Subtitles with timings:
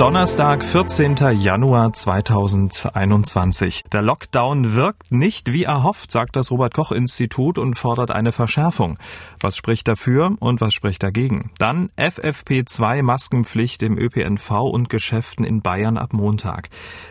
[0.00, 1.16] Donnerstag, 14.
[1.38, 3.82] Januar 2021.
[3.92, 8.96] Der Lockdown wirkt nicht wie erhofft, sagt das Robert Koch Institut und fordert eine Verschärfung.
[9.40, 11.50] Was spricht dafür und was spricht dagegen?
[11.58, 16.70] Dann FFP2 Maskenpflicht im ÖPNV und Geschäften in Bayern ab Montag.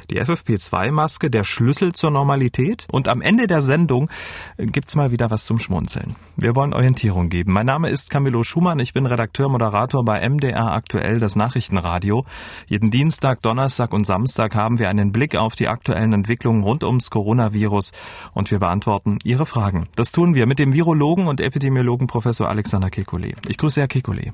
[0.09, 4.09] Die FFP2 Maske der Schlüssel zur Normalität und am Ende der Sendung
[4.57, 6.15] gibt's mal wieder was zum Schmunzeln.
[6.37, 7.53] Wir wollen Orientierung geben.
[7.53, 12.25] Mein Name ist Camillo Schumann, ich bin Redakteur Moderator bei MDR aktuell das Nachrichtenradio.
[12.79, 17.09] Jeden Dienstag, Donnerstag und Samstag haben wir einen Blick auf die aktuellen Entwicklungen rund ums
[17.09, 17.91] Coronavirus
[18.33, 19.89] und wir beantworten Ihre Fragen.
[19.97, 23.35] Das tun wir mit dem Virologen und Epidemiologen Professor Alexander Kekulé.
[23.49, 24.31] Ich grüße Herr Kekulé.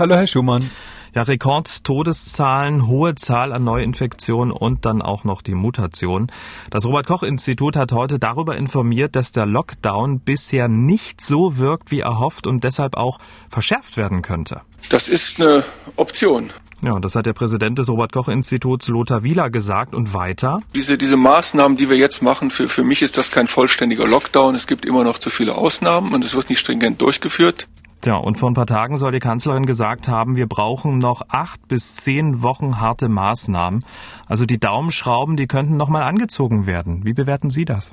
[0.00, 0.68] Hallo, Herr Schumann.
[1.14, 6.26] Ja, Rekord-Todeszahlen, hohe Zahl an Neuinfektionen und dann auch noch die Mutation.
[6.70, 12.48] Das Robert-Koch-Institut hat heute darüber informiert, dass der Lockdown bisher nicht so wirkt wie erhofft
[12.48, 14.62] und deshalb auch verschärft werden könnte.
[14.88, 15.62] Das ist eine
[15.94, 16.50] Option.
[16.82, 20.60] Ja, das hat der Präsident des Robert-Koch-Instituts Lothar Wieler gesagt und weiter.
[20.74, 24.54] Diese, diese Maßnahmen, die wir jetzt machen, für, für mich ist das kein vollständiger Lockdown.
[24.54, 27.68] Es gibt immer noch zu viele Ausnahmen und es wird nicht stringent durchgeführt.
[28.06, 31.68] Ja, und vor ein paar Tagen soll die Kanzlerin gesagt haben, wir brauchen noch acht
[31.68, 33.84] bis zehn Wochen harte Maßnahmen.
[34.26, 37.04] Also die Daumenschrauben, die könnten noch mal angezogen werden.
[37.04, 37.92] Wie bewerten Sie das?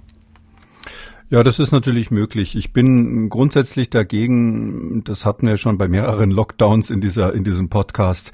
[1.30, 2.56] Ja, das ist natürlich möglich.
[2.56, 7.67] Ich bin grundsätzlich dagegen, das hatten wir schon bei mehreren Lockdowns in dieser, in diesem
[7.67, 8.31] Podcast,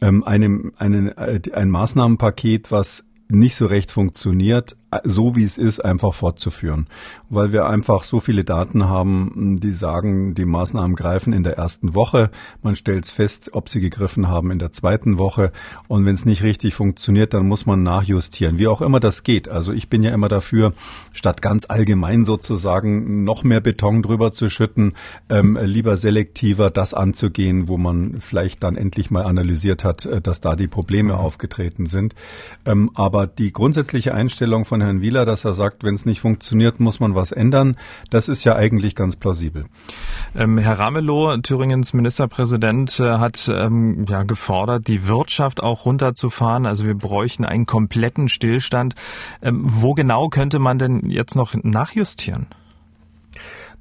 [0.00, 5.84] ähm, einem, einen, äh, ein Maßnahmenpaket, was nicht so recht funktioniert, so wie es ist,
[5.84, 6.86] einfach fortzuführen.
[7.28, 11.94] Weil wir einfach so viele Daten haben, die sagen, die Maßnahmen greifen in der ersten
[11.94, 12.30] Woche.
[12.62, 15.52] Man stellt fest, ob sie gegriffen haben in der zweiten Woche.
[15.88, 18.58] Und wenn es nicht richtig funktioniert, dann muss man nachjustieren.
[18.58, 19.48] Wie auch immer das geht.
[19.48, 20.72] Also ich bin ja immer dafür,
[21.12, 24.94] statt ganz allgemein sozusagen noch mehr Beton drüber zu schütten,
[25.28, 30.40] ähm, lieber selektiver das anzugehen, wo man vielleicht dann endlich mal analysiert hat, äh, dass
[30.40, 32.14] da die Probleme aufgetreten sind.
[32.64, 36.80] Ähm, aber die grundsätzliche Einstellung von Herrn Wieler, dass er sagt, wenn es nicht funktioniert,
[36.80, 37.76] muss man was ändern.
[38.10, 39.64] Das ist ja eigentlich ganz plausibel.
[40.34, 46.66] Ähm, Herr Ramelow, Thüringens Ministerpräsident, äh, hat ähm, ja, gefordert, die Wirtschaft auch runterzufahren.
[46.66, 48.94] Also wir bräuchten einen kompletten Stillstand.
[49.42, 52.46] Ähm, wo genau könnte man denn jetzt noch nachjustieren?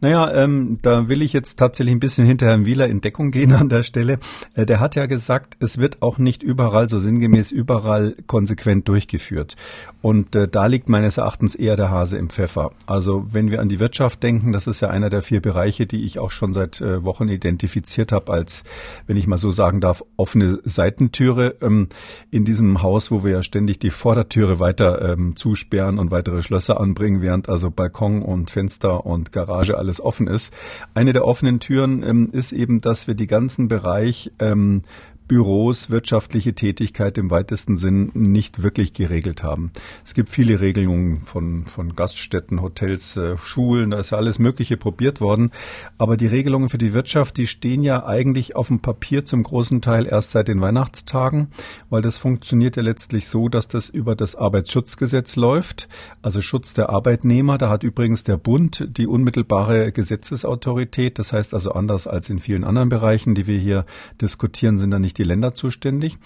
[0.01, 3.53] Naja, ähm, da will ich jetzt tatsächlich ein bisschen hinter Herrn Wieler in Deckung gehen
[3.53, 4.19] an der Stelle.
[4.53, 9.55] Äh, der hat ja gesagt, es wird auch nicht überall, so sinngemäß überall konsequent durchgeführt.
[10.01, 12.71] Und äh, da liegt meines Erachtens eher der Hase im Pfeffer.
[12.85, 16.05] Also wenn wir an die Wirtschaft denken, das ist ja einer der vier Bereiche, die
[16.05, 18.63] ich auch schon seit äh, Wochen identifiziert habe als,
[19.07, 21.87] wenn ich mal so sagen darf, offene Seitentüre ähm,
[22.29, 26.79] in diesem Haus, wo wir ja ständig die Vordertüre weiter ähm, zusperren und weitere Schlösser
[26.79, 30.51] anbringen, während also Balkon und Fenster und Garage alles offen ist.
[30.93, 34.81] Eine der offenen Türen ähm, ist eben, dass wir die ganzen Bereich ähm,
[35.27, 39.71] Büros wirtschaftliche Tätigkeit im weitesten Sinn nicht wirklich geregelt haben.
[40.03, 44.77] Es gibt viele Regelungen von, von Gaststätten, Hotels, äh, Schulen, da ist ja alles Mögliche
[44.77, 45.51] probiert worden.
[45.97, 49.81] Aber die Regelungen für die Wirtschaft, die stehen ja eigentlich auf dem Papier zum großen
[49.81, 51.47] Teil erst seit den Weihnachtstagen,
[51.89, 55.87] weil das funktioniert ja letztlich so, dass das über das Arbeitsschutzgesetz läuft,
[56.21, 57.57] also Schutz der Arbeitnehmer.
[57.57, 61.17] Da hat übrigens der Bund die unmittelbare Gesetzesautorität.
[61.17, 63.85] Das heißt also anders als in vielen anderen Bereichen, die wir hier
[64.21, 66.17] diskutieren, sind da nicht die Länder zuständig.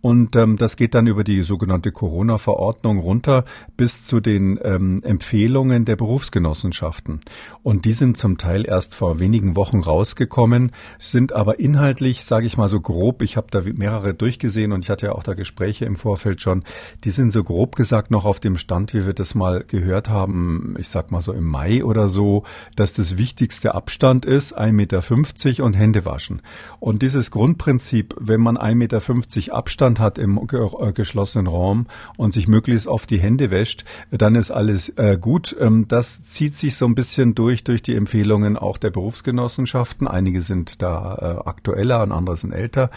[0.00, 3.44] Und ähm, das geht dann über die sogenannte Corona-Verordnung runter
[3.76, 7.20] bis zu den ähm, Empfehlungen der Berufsgenossenschaften.
[7.62, 12.58] Und die sind zum Teil erst vor wenigen Wochen rausgekommen, sind aber inhaltlich, sage ich
[12.58, 15.86] mal so grob, ich habe da mehrere durchgesehen und ich hatte ja auch da Gespräche
[15.86, 16.64] im Vorfeld schon,
[17.04, 20.74] die sind so grob gesagt noch auf dem Stand, wie wir das mal gehört haben,
[20.78, 22.44] ich sag mal so im Mai oder so,
[22.76, 26.42] dass das wichtigste Abstand ist, 1,50 Meter und Hände waschen.
[26.78, 31.86] Und dieses Grundprinzip, wenn man 1,50 Meter Abstand hat im äh, geschlossenen Raum
[32.16, 35.54] und sich möglichst oft die Hände wäscht, dann ist alles äh, gut.
[35.60, 40.08] Ähm, das zieht sich so ein bisschen durch, durch die Empfehlungen auch der Berufsgenossenschaften.
[40.08, 41.14] Einige sind da
[41.44, 42.90] äh, aktueller und andere sind älter.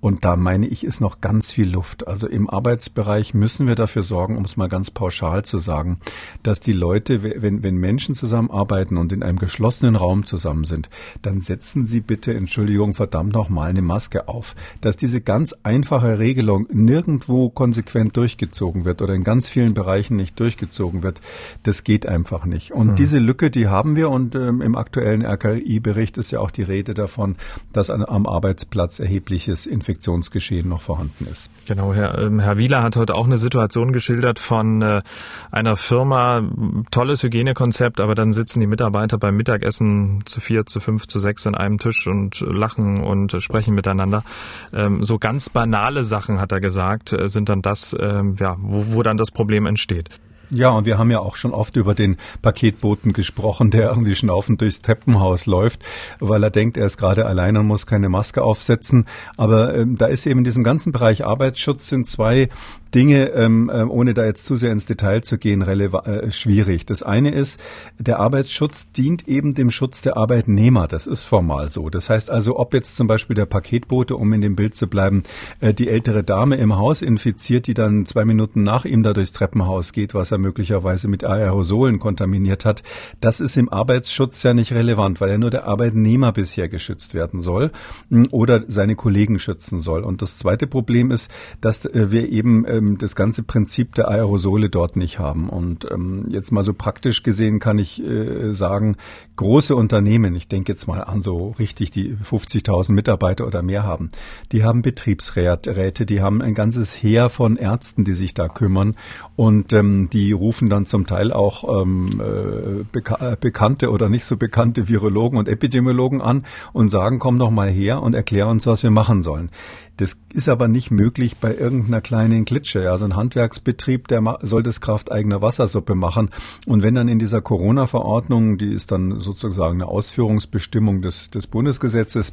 [0.00, 2.08] Und da meine ich, ist noch ganz viel Luft.
[2.08, 6.00] Also im Arbeitsbereich müssen wir dafür sorgen, um es mal ganz pauschal zu sagen,
[6.42, 10.88] dass die Leute, wenn, wenn Menschen zusammenarbeiten und in einem geschlossenen Raum zusammen sind,
[11.20, 16.18] dann setzen sie bitte, Entschuldigung, verdammt noch mal eine Maske auf dass diese ganz einfache
[16.18, 21.20] Regelung nirgendwo konsequent durchgezogen wird oder in ganz vielen Bereichen nicht durchgezogen wird,
[21.62, 22.72] das geht einfach nicht.
[22.72, 22.96] Und mhm.
[22.96, 26.94] diese Lücke, die haben wir und ähm, im aktuellen RKI-Bericht ist ja auch die Rede
[26.94, 27.36] davon,
[27.72, 31.50] dass an, am Arbeitsplatz erhebliches Infektionsgeschehen noch vorhanden ist.
[31.66, 35.02] Genau, Herr, ähm, Herr Wieler hat heute auch eine Situation geschildert von äh,
[35.50, 36.42] einer Firma,
[36.90, 41.46] tolles Hygienekonzept, aber dann sitzen die Mitarbeiter beim Mittagessen zu vier, zu fünf, zu sechs
[41.46, 44.24] an einem Tisch und lachen und sprechen miteinander.
[44.72, 48.94] Ähm, so ganz banale Sachen, hat er gesagt, äh, sind dann das, ähm, ja, wo,
[48.94, 50.10] wo dann das Problem entsteht.
[50.50, 54.62] Ja, und wir haben ja auch schon oft über den Paketboten gesprochen, der irgendwie schnaufend
[54.62, 55.84] durchs Treppenhaus läuft,
[56.20, 59.04] weil er denkt, er ist gerade allein und muss keine Maske aufsetzen.
[59.36, 62.48] Aber ähm, da ist eben in diesem ganzen Bereich Arbeitsschutz sind zwei
[62.94, 66.86] Dinge, ähm, äh, ohne da jetzt zu sehr ins Detail zu gehen, äh, schwierig.
[66.86, 67.60] Das eine ist,
[67.98, 70.88] der Arbeitsschutz dient eben dem Schutz der Arbeitnehmer.
[70.88, 71.90] Das ist formal so.
[71.90, 75.22] Das heißt also, ob jetzt zum Beispiel der Paketbote, um in dem Bild zu bleiben,
[75.60, 79.32] äh, die ältere Dame im Haus infiziert, die dann zwei Minuten nach ihm da durchs
[79.32, 82.82] Treppenhaus geht, was er möglicherweise mit Aerosolen kontaminiert hat,
[83.20, 87.40] das ist im Arbeitsschutz ja nicht relevant, weil ja nur der Arbeitnehmer bisher geschützt werden
[87.40, 87.70] soll
[88.10, 90.02] hm, oder seine Kollegen schützen soll.
[90.04, 91.30] Und das zweite Problem ist,
[91.60, 95.48] dass äh, wir eben äh, ähm, das ganze Prinzip der Aerosole dort nicht haben.
[95.48, 98.96] Und ähm, jetzt mal so praktisch gesehen kann ich äh, sagen,
[99.36, 104.10] große Unternehmen, ich denke jetzt mal an so richtig die 50.000 Mitarbeiter oder mehr haben,
[104.52, 108.96] die haben Betriebsräte, die haben ein ganzes Heer von Ärzten, die sich da kümmern
[109.36, 114.36] und ähm, die rufen dann zum Teil auch ähm, äh, beka bekannte oder nicht so
[114.36, 118.82] bekannte Virologen und Epidemiologen an und sagen, komm doch mal her und erklär uns, was
[118.82, 119.50] wir machen sollen.
[119.98, 122.32] Das ist aber nicht möglich bei irgendeiner kleinen
[122.68, 122.90] Klitsche.
[122.90, 126.30] Also ein Handwerksbetrieb, der soll das Kraft eigener Wassersuppe machen.
[126.66, 132.32] Und wenn dann in dieser Corona-Verordnung, die ist dann sozusagen eine Ausführungsbestimmung des, des Bundesgesetzes,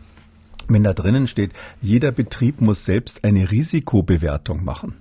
[0.68, 1.52] wenn da drinnen steht,
[1.82, 4.96] jeder Betrieb muss selbst eine Risikobewertung machen.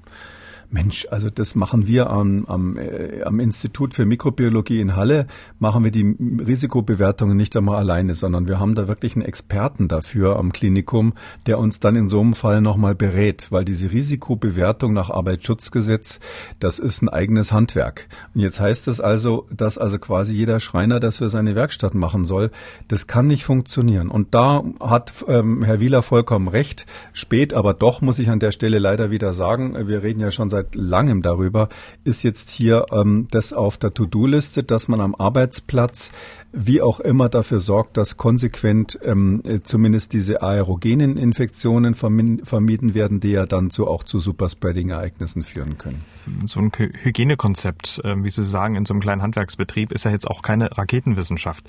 [0.74, 5.28] Mensch, also das machen wir am, am, äh, am Institut für Mikrobiologie in Halle,
[5.60, 10.36] machen wir die Risikobewertungen nicht einmal alleine, sondern wir haben da wirklich einen Experten dafür
[10.36, 11.14] am Klinikum,
[11.46, 16.18] der uns dann in so einem Fall nochmal berät, weil diese Risikobewertung nach Arbeitsschutzgesetz,
[16.58, 18.08] das ist ein eigenes Handwerk.
[18.34, 22.24] Und jetzt heißt es also, dass also quasi jeder Schreiner das für seine Werkstatt machen
[22.24, 22.50] soll.
[22.88, 24.10] Das kann nicht funktionieren.
[24.10, 26.84] Und da hat ähm, Herr Wieler vollkommen recht.
[27.12, 30.50] Spät, aber doch muss ich an der Stelle leider wieder sagen, wir reden ja schon
[30.50, 31.68] seit seit langem darüber,
[32.04, 36.10] ist jetzt hier ähm, das auf der To-Do-Liste, dass man am Arbeitsplatz
[36.54, 43.30] wie auch immer dafür sorgt, dass konsequent ähm, zumindest diese aerogenen Infektionen vermieden werden, die
[43.30, 46.02] ja dann so auch zu Superspreading-Ereignissen führen können.
[46.46, 50.28] So ein Hygienekonzept, äh, wie Sie sagen, in so einem kleinen Handwerksbetrieb ist ja jetzt
[50.28, 51.64] auch keine Raketenwissenschaft.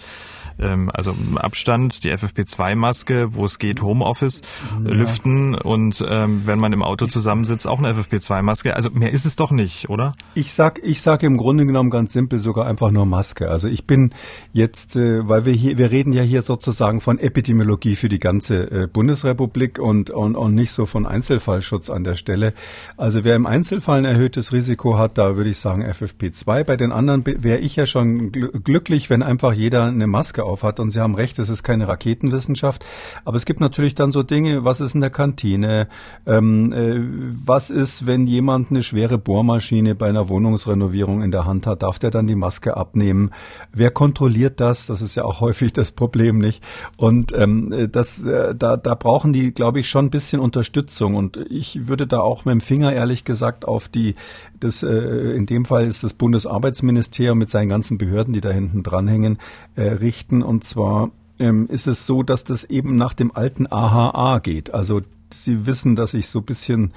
[0.60, 4.42] Ähm, also Abstand, die FFP2-Maske, wo es geht, Homeoffice,
[4.84, 4.92] ja.
[4.92, 8.76] lüften und ähm, wenn man im Auto zusammensitzt, auch eine FFP2-Maske.
[8.76, 10.16] Also mehr ist es doch nicht, oder?
[10.36, 13.50] Ich sag, ich sag im Grunde genommen ganz simpel sogar einfach nur Maske.
[13.50, 14.14] Also ich bin
[14.54, 18.70] jetzt, äh, weil wir hier, wir reden ja hier sozusagen von Epidemiologie für die ganze
[18.70, 22.54] äh, Bundesrepublik und, und, und nicht so von Einzelfallschutz an der Stelle.
[22.98, 26.66] Also wer im Einzelfall ein erhöhtes Risiko hat, da würde ich sagen FFP2.
[26.66, 30.82] Bei den anderen wäre ich ja schon glücklich, wenn einfach jeder eine Maske aufhat.
[30.82, 32.86] Und Sie haben recht, es ist keine Raketenwissenschaft.
[33.24, 35.88] Aber es gibt natürlich dann so Dinge, was ist in der Kantine?
[36.26, 37.00] Ähm, äh,
[37.46, 41.82] was ist, wenn jemand eine schwere Bohrmaschine bei einer Wohnungsrenovierung in der Hand hat?
[41.82, 43.32] Darf der dann die Maske abnehmen?
[43.72, 44.65] Wer kontrolliert das?
[44.66, 46.64] Das ist ja auch häufig das Problem, nicht?
[46.98, 51.16] Und ähm, das, äh, da, da brauchen die, glaube ich, schon ein bisschen Unterstützung.
[51.16, 54.16] Und ich würde da auch mit dem Finger ehrlich gesagt auf die,
[54.60, 58.84] das, äh, in dem Fall ist das Bundesarbeitsministerium mit seinen ganzen Behörden, die da hinten
[58.84, 59.38] dranhängen,
[59.76, 60.42] äh, richten.
[60.42, 64.74] Und zwar ähm, ist es so, dass das eben nach dem alten AHA geht.
[64.74, 65.02] Also
[65.34, 66.94] Sie wissen, dass ich so ein bisschen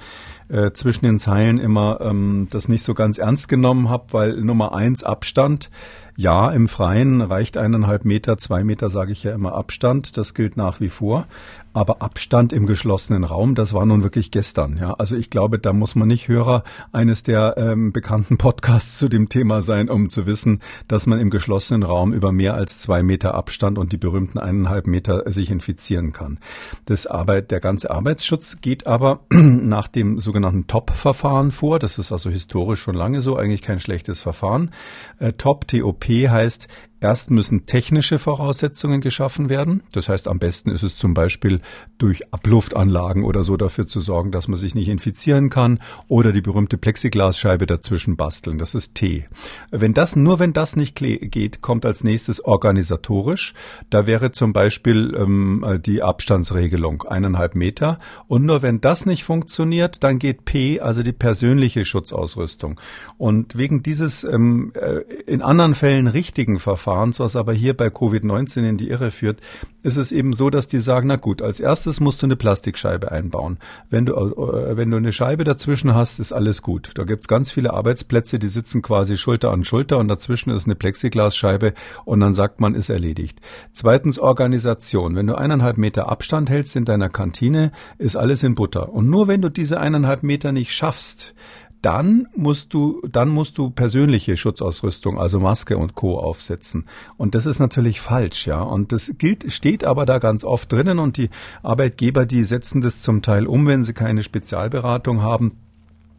[0.49, 4.73] äh, zwischen den Zeilen immer ähm, das nicht so ganz ernst genommen habe, weil Nummer
[4.73, 5.69] eins Abstand.
[6.19, 10.17] Ja, im Freien reicht eineinhalb Meter, zwei Meter sage ich ja immer Abstand.
[10.17, 11.27] Das gilt nach wie vor.
[11.73, 14.77] Aber Abstand im geschlossenen Raum, das war nun wirklich gestern.
[14.77, 19.07] Ja, also ich glaube, da muss man nicht Hörer eines der ähm, bekannten Podcasts zu
[19.07, 23.03] dem Thema sein, um zu wissen, dass man im geschlossenen Raum über mehr als zwei
[23.03, 26.39] Meter Abstand und die berühmten eineinhalb Meter sich infizieren kann.
[26.85, 31.79] Das Arbeit, der ganze Arbeitsschutz geht aber nach dem sogenannten TOP-Verfahren vor.
[31.79, 34.71] Das ist also historisch schon lange so, eigentlich kein schlechtes Verfahren.
[35.19, 36.67] Äh, TOP, TOP heißt
[37.01, 39.83] Erst müssen technische Voraussetzungen geschaffen werden.
[39.93, 41.61] Das heißt, am besten ist es zum Beispiel
[41.97, 45.79] durch Abluftanlagen oder so dafür zu sorgen, dass man sich nicht infizieren kann
[46.09, 48.57] oder die berühmte Plexiglasscheibe dazwischen basteln.
[48.57, 49.27] Das ist T.
[49.71, 53.53] Wenn das, nur wenn das nicht geht, kommt als nächstes organisatorisch.
[53.89, 57.99] Da wäre zum Beispiel ähm, die Abstandsregelung eineinhalb Meter.
[58.27, 62.79] Und nur wenn das nicht funktioniert, dann geht P, also die persönliche Schutzausrüstung.
[63.17, 67.87] Und wegen dieses ähm, äh, in anderen Fällen richtigen Verfahrens Verfahrens, was aber hier bei
[67.87, 69.41] Covid-19 in die Irre führt,
[69.83, 73.11] ist es eben so, dass die sagen, na gut, als erstes musst du eine Plastikscheibe
[73.11, 73.59] einbauen.
[73.91, 76.91] Wenn du, äh, wenn du eine Scheibe dazwischen hast, ist alles gut.
[76.95, 80.75] Da gibt's ganz viele Arbeitsplätze, die sitzen quasi Schulter an Schulter und dazwischen ist eine
[80.75, 81.73] Plexiglasscheibe
[82.05, 83.39] und dann sagt man, ist erledigt.
[83.71, 85.15] Zweitens Organisation.
[85.15, 88.91] Wenn du eineinhalb Meter Abstand hältst in deiner Kantine, ist alles in Butter.
[88.91, 91.35] Und nur wenn du diese eineinhalb Meter nicht schaffst,
[91.81, 96.19] dann musst du, dann musst du persönliche Schutzausrüstung, also Maske und Co.
[96.19, 96.85] aufsetzen.
[97.17, 98.61] Und das ist natürlich falsch, ja.
[98.61, 101.29] Und das gilt, steht aber da ganz oft drinnen und die
[101.63, 105.53] Arbeitgeber, die setzen das zum Teil um, wenn sie keine Spezialberatung haben.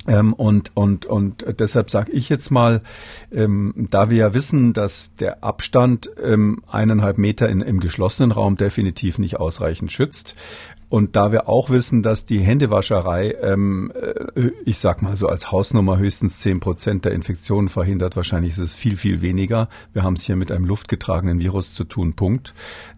[0.07, 2.81] Ähm, und, und, und deshalb sage ich jetzt mal,
[3.31, 8.57] ähm, da wir ja wissen, dass der Abstand ähm, eineinhalb Meter in, im geschlossenen Raum
[8.57, 10.35] definitiv nicht ausreichend schützt,
[10.91, 15.53] und da wir auch wissen, dass die Händewascherei, ähm, äh, ich sag mal so als
[15.53, 19.69] Hausnummer höchstens zehn Prozent der Infektionen verhindert, wahrscheinlich ist es viel, viel weniger.
[19.93, 22.55] Wir haben es hier mit einem luftgetragenen Virus zu tun, Punkt.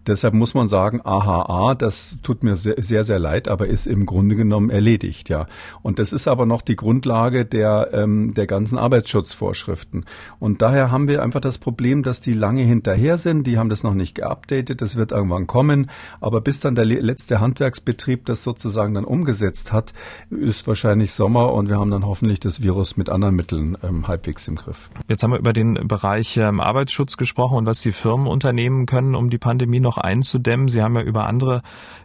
[0.07, 4.07] Deshalb muss man sagen, AHA, das tut mir sehr, sehr, sehr leid, aber ist im
[4.07, 5.45] Grunde genommen erledigt, ja.
[5.83, 10.05] Und das ist aber noch die Grundlage der, ähm, der ganzen Arbeitsschutzvorschriften.
[10.39, 13.83] Und daher haben wir einfach das Problem, dass die lange hinterher sind, die haben das
[13.83, 18.43] noch nicht geupdatet, das wird irgendwann kommen, aber bis dann der letzte Handwerks Betrieb das
[18.43, 19.93] sozusagen dann umgesetzt hat,
[20.29, 24.47] ist wahrscheinlich Sommer und wir haben dann hoffentlich das Virus mit anderen Mitteln ähm, halbwegs
[24.47, 24.89] im Griff.
[25.07, 29.15] Jetzt haben wir über den Bereich ähm, Arbeitsschutz gesprochen und was die Firmen unternehmen können,
[29.15, 30.67] um die Pandemie noch einzudämmen.
[30.67, 31.61] Sie haben ja über andere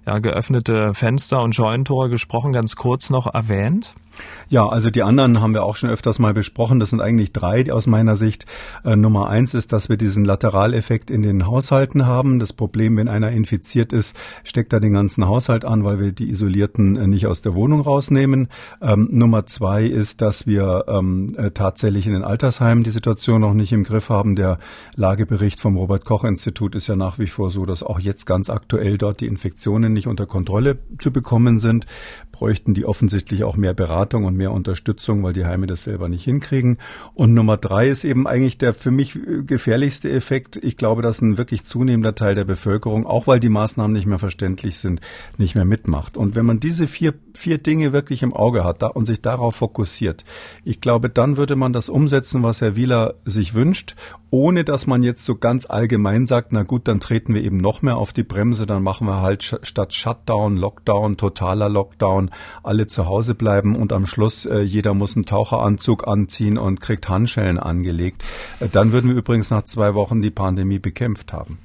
[0.07, 3.95] ja, geöffnete Fenster und Scheunentore gesprochen, ganz kurz noch erwähnt.
[4.51, 6.81] Ja, also die anderen haben wir auch schon öfters mal besprochen.
[6.81, 8.47] Das sind eigentlich drei aus meiner Sicht.
[8.83, 12.39] Äh, Nummer eins ist, dass wir diesen Lateraleffekt in den Haushalten haben.
[12.39, 16.31] Das Problem, wenn einer infiziert ist, steckt er den ganzen Haushalt an, weil wir die
[16.31, 18.49] Isolierten äh, nicht aus der Wohnung rausnehmen.
[18.81, 23.53] Ähm, Nummer zwei ist, dass wir ähm, äh, tatsächlich in den Altersheimen die Situation noch
[23.53, 24.35] nicht im Griff haben.
[24.35, 24.57] Der
[24.97, 28.49] Lagebericht vom Robert Koch Institut ist ja nach wie vor so, dass auch jetzt ganz
[28.49, 31.85] aktuell dort die Infektionen nicht unter Kontrolle zu bekommen sind.
[32.33, 36.25] Bräuchten die offensichtlich auch mehr Beratung und mehr Unterstützung, weil die Heime das selber nicht
[36.25, 36.79] hinkriegen.
[37.13, 40.57] Und Nummer drei ist eben eigentlich der für mich gefährlichste Effekt.
[40.63, 44.19] Ich glaube, dass ein wirklich zunehmender Teil der Bevölkerung, auch weil die Maßnahmen nicht mehr
[44.19, 45.01] verständlich sind,
[45.37, 46.17] nicht mehr mitmacht.
[46.17, 50.25] Und wenn man diese vier, vier Dinge wirklich im Auge hat und sich darauf fokussiert,
[50.65, 53.97] ich glaube, dann würde man das umsetzen, was Herr Wieler sich wünscht,
[54.31, 57.83] ohne dass man jetzt so ganz allgemein sagt, na gut, dann treten wir eben noch
[57.83, 62.31] mehr auf die Bremse, dann machen wir halt statt Shutdown, Lockdown, totaler Lockdown,
[62.63, 66.81] alle zu Hause bleiben und und am Schluss äh, jeder muss einen Taucheranzug anziehen und
[66.81, 68.25] kriegt Handschellen angelegt.
[68.61, 71.59] Äh, dann würden wir übrigens nach zwei Wochen die Pandemie bekämpft haben.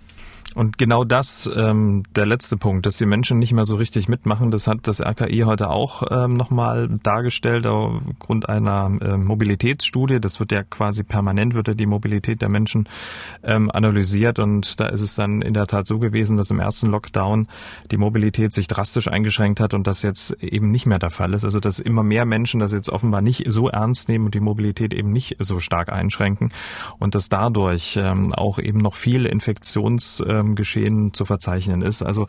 [0.55, 4.51] Und genau das, ähm, der letzte Punkt, dass die Menschen nicht mehr so richtig mitmachen,
[4.51, 10.19] das hat das RKI heute auch ähm, nochmal dargestellt aufgrund einer äh, Mobilitätsstudie.
[10.19, 12.87] Das wird ja quasi permanent, wird ja die Mobilität der Menschen
[13.43, 16.87] ähm, analysiert und da ist es dann in der Tat so gewesen, dass im ersten
[16.87, 17.47] Lockdown
[17.91, 21.45] die Mobilität sich drastisch eingeschränkt hat und das jetzt eben nicht mehr der Fall ist.
[21.45, 24.93] Also dass immer mehr Menschen das jetzt offenbar nicht so ernst nehmen und die Mobilität
[24.93, 26.51] eben nicht so stark einschränken
[26.99, 32.01] und dass dadurch ähm, auch eben noch viele Infektions äh, ähm, Geschehen zu verzeichnen ist.
[32.01, 32.27] Also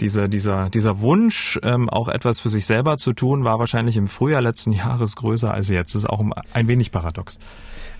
[0.00, 4.06] dieser, dieser, dieser Wunsch, ähm, auch etwas für sich selber zu tun, war wahrscheinlich im
[4.06, 5.94] Frühjahr letzten Jahres größer als jetzt.
[5.94, 7.38] Das ist auch ein wenig paradox.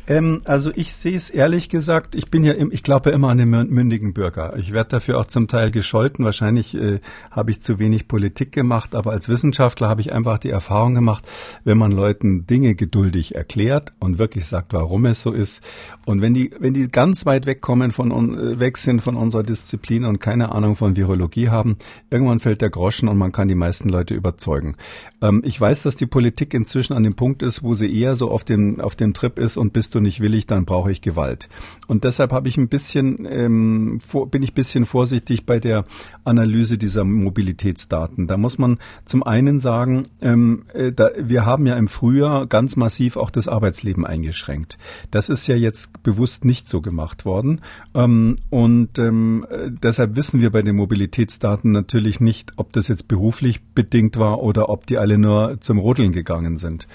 [0.07, 3.29] Ähm, also ich sehe es ehrlich gesagt, ich bin ja, im, ich glaube ja immer
[3.29, 4.57] an den mündigen Bürger.
[4.57, 6.25] Ich werde dafür auch zum Teil gescholten.
[6.25, 10.51] Wahrscheinlich äh, habe ich zu wenig Politik gemacht, aber als Wissenschaftler habe ich einfach die
[10.51, 11.27] Erfahrung gemacht,
[11.65, 15.63] wenn man Leuten Dinge geduldig erklärt und wirklich sagt, warum es so ist,
[16.07, 20.05] und wenn die, wenn die ganz weit wegkommen von äh, weg sind von unserer Disziplin
[20.05, 21.77] und keine Ahnung von Virologie haben,
[22.11, 24.77] irgendwann fällt der Groschen und man kann die meisten Leute überzeugen.
[25.23, 28.31] Ähm, ich weiß, dass die Politik inzwischen an dem Punkt ist, wo sie eher so
[28.31, 31.49] auf dem auf dem Trip ist und bis du nicht willig, dann brauche ich Gewalt.
[31.87, 35.85] Und deshalb habe ich ein bisschen, ähm, vor, bin ich ein bisschen vorsichtig bei der
[36.25, 38.27] Analyse dieser Mobilitätsdaten.
[38.27, 42.77] Da muss man zum einen sagen, ähm, äh, da, wir haben ja im Frühjahr ganz
[42.77, 44.79] massiv auch das Arbeitsleben eingeschränkt.
[45.11, 47.61] Das ist ja jetzt bewusst nicht so gemacht worden.
[47.95, 53.07] Ähm, und ähm, äh, deshalb wissen wir bei den Mobilitätsdaten natürlich nicht, ob das jetzt
[53.07, 56.89] beruflich bedingt war oder ob die alle nur zum Rodeln gegangen sind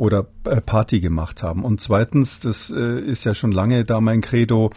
[0.00, 1.62] oder äh, Party gemacht haben.
[1.62, 4.70] Und zweitens, das äh, ist ja schon lange da mein Credo,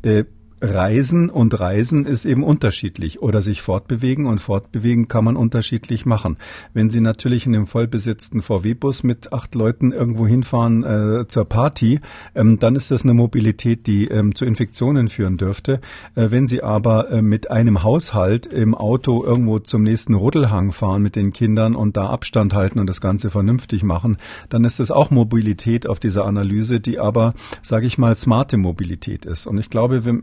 [0.00, 0.24] äh,
[0.62, 6.36] Reisen und Reisen ist eben unterschiedlich oder sich fortbewegen und fortbewegen kann man unterschiedlich machen.
[6.72, 12.00] Wenn Sie natürlich in dem vollbesetzten VW-Bus mit acht Leuten irgendwo hinfahren äh, zur Party,
[12.36, 15.80] ähm, dann ist das eine Mobilität, die ähm, zu Infektionen führen dürfte.
[16.14, 21.02] Äh, wenn Sie aber äh, mit einem Haushalt im Auto irgendwo zum nächsten Ruddelhang fahren
[21.02, 24.16] mit den Kindern und da Abstand halten und das Ganze vernünftig machen,
[24.48, 29.26] dann ist das auch Mobilität auf dieser Analyse, die aber, sage ich mal, smarte Mobilität
[29.26, 29.48] ist.
[29.48, 30.22] Und ich glaube, wir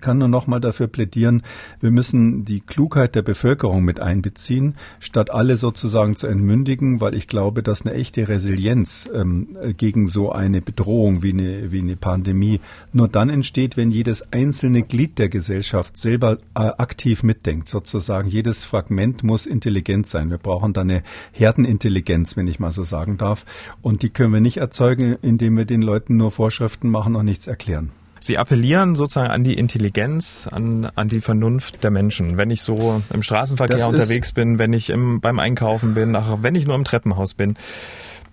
[0.00, 1.42] kann nur noch mal dafür plädieren,
[1.80, 7.26] wir müssen die Klugheit der Bevölkerung mit einbeziehen, statt alle sozusagen zu entmündigen, weil ich
[7.26, 12.60] glaube, dass eine echte Resilienz ähm, gegen so eine Bedrohung wie eine, wie eine Pandemie
[12.92, 17.68] nur dann entsteht, wenn jedes einzelne Glied der Gesellschaft selber äh, aktiv mitdenkt.
[17.68, 20.30] Sozusagen jedes Fragment muss intelligent sein.
[20.30, 23.44] Wir brauchen da eine Herdenintelligenz, wenn ich mal so sagen darf.
[23.82, 27.46] Und die können wir nicht erzeugen, indem wir den Leuten nur Vorschriften machen und nichts
[27.46, 27.90] erklären.
[28.20, 32.36] Sie appellieren sozusagen an die Intelligenz, an, an die Vernunft der Menschen.
[32.36, 36.42] Wenn ich so im Straßenverkehr das unterwegs bin, wenn ich im, beim Einkaufen bin, auch
[36.42, 37.56] wenn ich nur im Treppenhaus bin,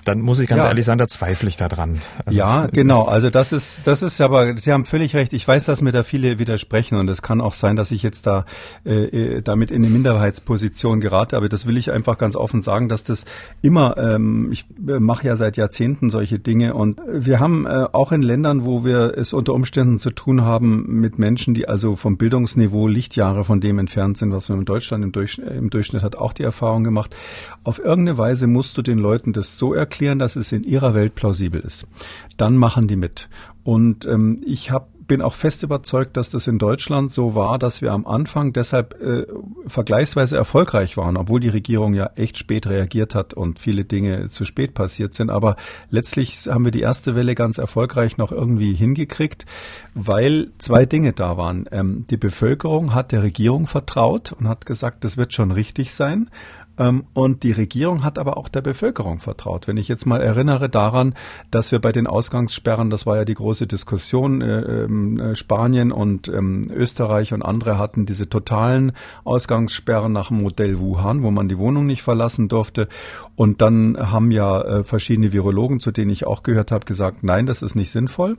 [0.06, 0.70] dann muss ich ganz ja.
[0.70, 2.02] ehrlich sagen, da zweifle ich daran.
[2.26, 3.04] Also ja, genau.
[3.04, 5.34] Also das ist, das ist aber, Sie haben völlig recht.
[5.34, 8.28] Ich weiß, dass mir da viele widersprechen und es kann auch sein, dass ich jetzt
[8.28, 8.46] da
[8.86, 11.36] äh, äh, damit in eine Minderheitsposition gerate.
[11.36, 13.26] Aber das will ich einfach ganz offen sagen, dass das
[13.62, 18.12] immer, ähm, ich äh, mache ja seit Jahrzehnten solche Dinge und wir haben äh, auch
[18.12, 22.18] in Ländern, wo wir es unter Umständen zu tun haben mit Menschen, die also vom
[22.18, 26.16] Bildungsniveau Lichtjahre von dem entfernt sind, was man in Deutschland im, Durch, im Durchschnitt hat,
[26.16, 27.16] auch die Erfahrung gemacht.
[27.64, 30.94] Auf irgendeine Weise musst du den Leuten das so erklären, erklären, dass es in ihrer
[30.94, 31.88] Welt plausibel ist.
[32.36, 33.30] Dann machen die mit.
[33.64, 37.84] Und ähm, ich habe bin auch fest überzeugt, dass das in Deutschland so war, dass
[37.84, 39.28] wir am Anfang deshalb äh,
[39.68, 44.46] vergleichsweise erfolgreich waren, obwohl die Regierung ja echt spät reagiert hat und viele Dinge zu
[44.46, 45.30] spät passiert sind.
[45.30, 45.58] Aber
[45.92, 49.46] letztlich haben wir die erste Welle ganz erfolgreich noch irgendwie hingekriegt,
[49.94, 51.68] weil zwei Dinge da waren.
[51.72, 56.32] Ähm, die Bevölkerung hat der Regierung vertraut und hat gesagt, das wird schon richtig sein.
[56.78, 59.68] Ähm, und die Regierung hat aber auch der Bevölkerung vertraut.
[59.68, 61.14] Wenn ich jetzt mal erinnere daran,
[61.52, 65.92] dass wir bei den Ausgangssperren, das war ja die große Diskussion, äh, ähm, äh, Spanien
[65.92, 68.92] und ähm, Österreich und andere hatten diese totalen
[69.24, 72.88] Ausgangssperren nach dem Modell Wuhan, wo man die Wohnung nicht verlassen durfte.
[73.36, 77.46] Und dann haben ja äh, verschiedene Virologen, zu denen ich auch gehört habe, gesagt, nein,
[77.46, 78.38] das ist nicht sinnvoll.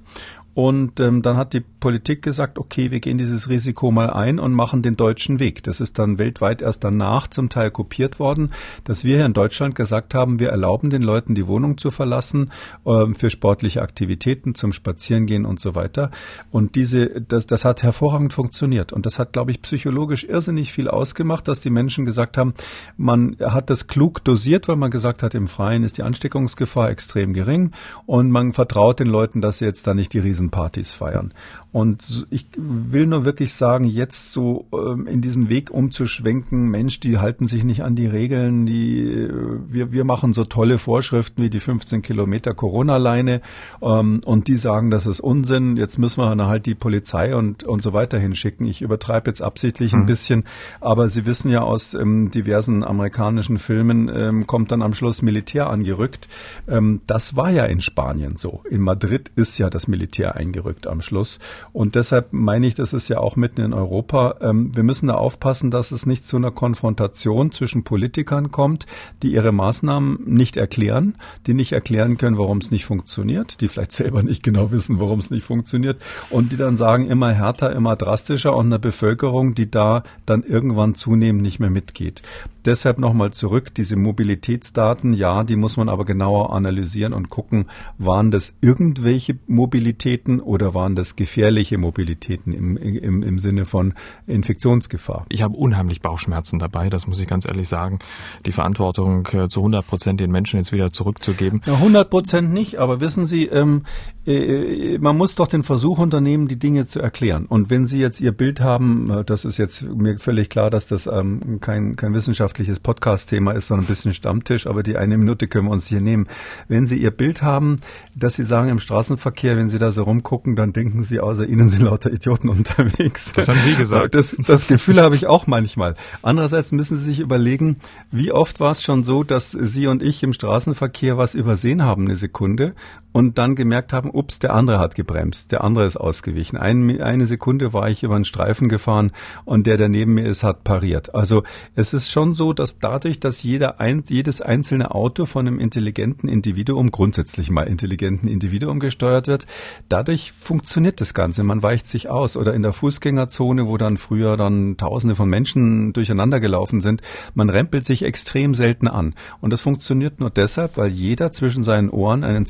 [0.56, 4.54] Und ähm, dann hat die Politik gesagt, okay, wir gehen dieses Risiko mal ein und
[4.54, 5.62] machen den deutschen Weg.
[5.64, 8.52] Das ist dann weltweit erst danach zum Teil kopiert worden,
[8.84, 12.52] dass wir hier in Deutschland gesagt haben, wir erlauben den Leuten die Wohnung zu verlassen
[12.86, 16.10] ähm, für sportliche Aktivitäten, zum Spazierengehen und so weiter.
[16.50, 18.94] Und diese, das, das hat hervorragend funktioniert.
[18.94, 22.54] Und das hat, glaube ich, psychologisch irrsinnig viel ausgemacht, dass die Menschen gesagt haben,
[22.96, 27.34] man hat das klug dosiert, weil man gesagt hat, im Freien ist die Ansteckungsgefahr extrem
[27.34, 27.72] gering
[28.06, 31.32] und man vertraut den Leuten, dass sie jetzt da nicht die Riesen Partys feiern.
[31.76, 37.18] Und ich will nur wirklich sagen, jetzt so ähm, in diesen Weg umzuschwenken, Mensch, die
[37.18, 39.30] halten sich nicht an die Regeln, die äh,
[39.68, 43.42] wir, wir machen so tolle Vorschriften wie die 15 Kilometer Corona-Leine
[43.82, 47.64] ähm, und die sagen, das ist Unsinn, jetzt müssen wir dann halt die Polizei und,
[47.64, 48.66] und so weiter hinschicken.
[48.66, 50.00] Ich übertreibe jetzt absichtlich mhm.
[50.00, 50.44] ein bisschen,
[50.80, 55.68] aber Sie wissen ja aus ähm, diversen amerikanischen Filmen ähm, kommt dann am Schluss Militär
[55.68, 56.26] angerückt.
[56.68, 58.62] Ähm, das war ja in Spanien so.
[58.70, 61.38] In Madrid ist ja das Militär eingerückt am Schluss.
[61.72, 64.36] Und deshalb meine ich, das ist ja auch mitten in Europa.
[64.40, 68.86] Ähm, wir müssen da aufpassen, dass es nicht zu einer Konfrontation zwischen Politikern kommt,
[69.22, 73.92] die ihre Maßnahmen nicht erklären, die nicht erklären können, warum es nicht funktioniert, die vielleicht
[73.92, 76.00] selber nicht genau wissen, warum es nicht funktioniert
[76.30, 80.94] und die dann sagen, immer härter, immer drastischer und eine Bevölkerung, die da dann irgendwann
[80.94, 82.22] zunehmend nicht mehr mitgeht.
[82.66, 88.32] Deshalb nochmal zurück, diese Mobilitätsdaten, ja, die muss man aber genauer analysieren und gucken, waren
[88.32, 93.94] das irgendwelche Mobilitäten oder waren das gefährliche Mobilitäten im, im, im Sinne von
[94.26, 95.26] Infektionsgefahr?
[95.28, 98.00] Ich habe unheimlich Bauchschmerzen dabei, das muss ich ganz ehrlich sagen,
[98.44, 101.62] die Verantwortung äh, zu 100 Prozent den Menschen jetzt wieder zurückzugeben.
[101.66, 103.84] Ja, 100 Prozent nicht, aber wissen Sie, ähm,
[104.26, 107.46] äh, man muss doch den Versuch unternehmen, die Dinge zu erklären.
[107.46, 110.88] Und wenn Sie jetzt Ihr Bild haben, äh, das ist jetzt mir völlig klar, dass
[110.88, 115.18] das ähm, kein, kein Wissenschaft wissenschaftliches Podcast-Thema ist, sondern ein bisschen Stammtisch, aber die eine
[115.18, 116.26] Minute können wir uns hier nehmen.
[116.68, 117.76] Wenn Sie Ihr Bild haben,
[118.14, 121.68] dass Sie sagen, im Straßenverkehr, wenn Sie da so rumgucken, dann denken Sie, außer Ihnen
[121.68, 123.32] sind lauter Idioten unterwegs.
[123.34, 124.14] Das haben Sie gesagt.
[124.14, 125.96] Das, das Gefühl habe ich auch manchmal.
[126.22, 127.76] Andererseits müssen Sie sich überlegen,
[128.10, 132.06] wie oft war es schon so, dass Sie und ich im Straßenverkehr was übersehen haben,
[132.06, 132.74] eine Sekunde,
[133.16, 136.58] und dann gemerkt haben, ups, der andere hat gebremst, der andere ist ausgewichen.
[136.58, 139.10] Ein, eine Sekunde war ich über einen Streifen gefahren
[139.46, 141.14] und der, der neben mir ist, hat pariert.
[141.14, 141.42] Also
[141.74, 146.28] es ist schon so, dass dadurch, dass jeder ein, jedes einzelne Auto von einem intelligenten
[146.28, 149.46] Individuum, grundsätzlich mal intelligenten Individuum gesteuert wird,
[149.88, 151.42] dadurch funktioniert das Ganze.
[151.42, 155.94] Man weicht sich aus oder in der Fußgängerzone, wo dann früher dann Tausende von Menschen
[155.94, 157.00] durcheinander gelaufen sind,
[157.32, 159.14] man rempelt sich extrem selten an.
[159.40, 162.44] Und das funktioniert nur deshalb, weil jeder zwischen seinen Ohren einen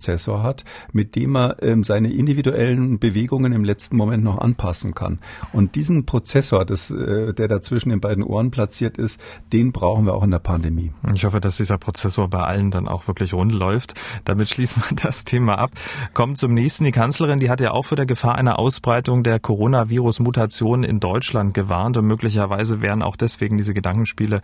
[0.00, 5.18] Zentralprozessor hat, mit dem er ähm, seine individuellen Bewegungen im letzten Moment noch anpassen kann.
[5.52, 9.20] Und diesen Prozessor, das, äh, der da zwischen den beiden Ohren platziert ist,
[9.52, 10.92] den brauchen wir auch in der Pandemie.
[11.14, 13.94] Ich hoffe, dass dieser Prozessor bei allen dann auch wirklich rund läuft.
[14.24, 15.70] Damit schließen wir das Thema ab.
[16.14, 16.84] Kommt zum nächsten.
[16.84, 21.54] Die Kanzlerin, die hat ja auch für der Gefahr einer Ausbreitung der Coronavirus-Mutation in Deutschland
[21.54, 24.40] gewarnt und möglicherweise wären auch deswegen diese Gedankenspiele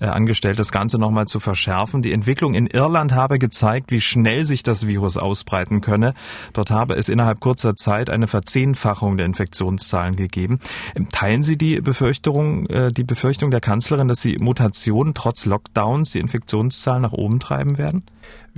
[0.00, 2.02] äh, angestellt, das Ganze nochmal zu verschärfen.
[2.02, 6.14] Die Entwicklung in Irland habe gezeigt, wie schnell sich das Virus ausbreiten könne.
[6.52, 10.58] Dort habe es innerhalb kurzer Zeit eine Verzehnfachung der Infektionszahlen gegeben.
[10.94, 16.12] Ähm, teilen Sie die Befürchtung, äh, die Befürchtung der Kanzlerin, dass die Mutationen trotz Lockdowns
[16.12, 18.04] die Infektionszahlen nach oben treiben werden?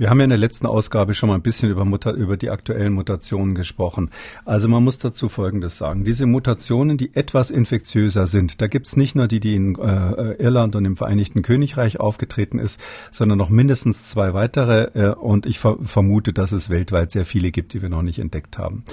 [0.01, 2.49] Wir haben ja in der letzten Ausgabe schon mal ein bisschen über, Muta über die
[2.49, 4.09] aktuellen Mutationen gesprochen.
[4.45, 6.05] Also man muss dazu Folgendes sagen.
[6.05, 10.75] Diese Mutationen, die etwas infektiöser sind, da gibt's nicht nur die, die in äh, Irland
[10.75, 12.79] und im Vereinigten Königreich aufgetreten ist,
[13.11, 14.89] sondern noch mindestens zwei weitere.
[14.95, 18.17] Äh, und ich ver vermute, dass es weltweit sehr viele gibt, die wir noch nicht
[18.17, 18.83] entdeckt haben.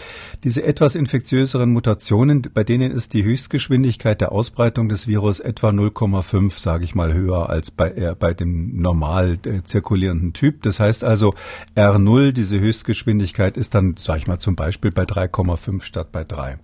[0.44, 6.60] Diese etwas infektiöseren Mutationen, bei denen ist die Höchstgeschwindigkeit der Ausbreitung des Virus etwa 0,5,
[6.60, 10.60] sage ich mal, höher als bei, äh, bei dem normal äh, zirkulierenden Typ.
[10.68, 11.34] Das heißt also,
[11.74, 16.58] R0, diese Höchstgeschwindigkeit, ist dann, sag ich mal, zum Beispiel bei 3,5 statt bei 3.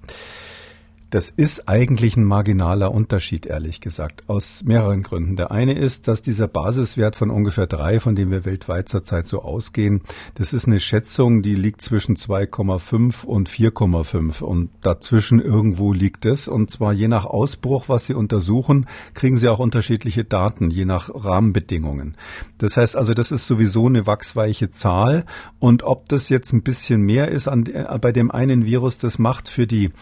[1.14, 5.37] Das ist eigentlich ein marginaler Unterschied, ehrlich gesagt, aus mehreren Gründen.
[5.37, 9.42] Der eine ist, dass dieser Basiswert von ungefähr drei, von dem wir weltweit zurzeit so
[9.42, 10.00] ausgehen,
[10.35, 16.48] das ist eine Schätzung, die liegt zwischen 2,5 und 4,5 und dazwischen irgendwo liegt es.
[16.48, 21.11] Und zwar je nach Ausbruch, was Sie untersuchen, kriegen Sie auch unterschiedliche Daten, je nach
[21.14, 22.16] Rahmenbedingungen.
[22.59, 25.27] Das heißt also, das ist sowieso eine wachsweiche Zahl
[25.61, 29.48] und ob das jetzt ein bisschen mehr ist an, bei dem einen Virus, das macht
[29.48, 29.92] für die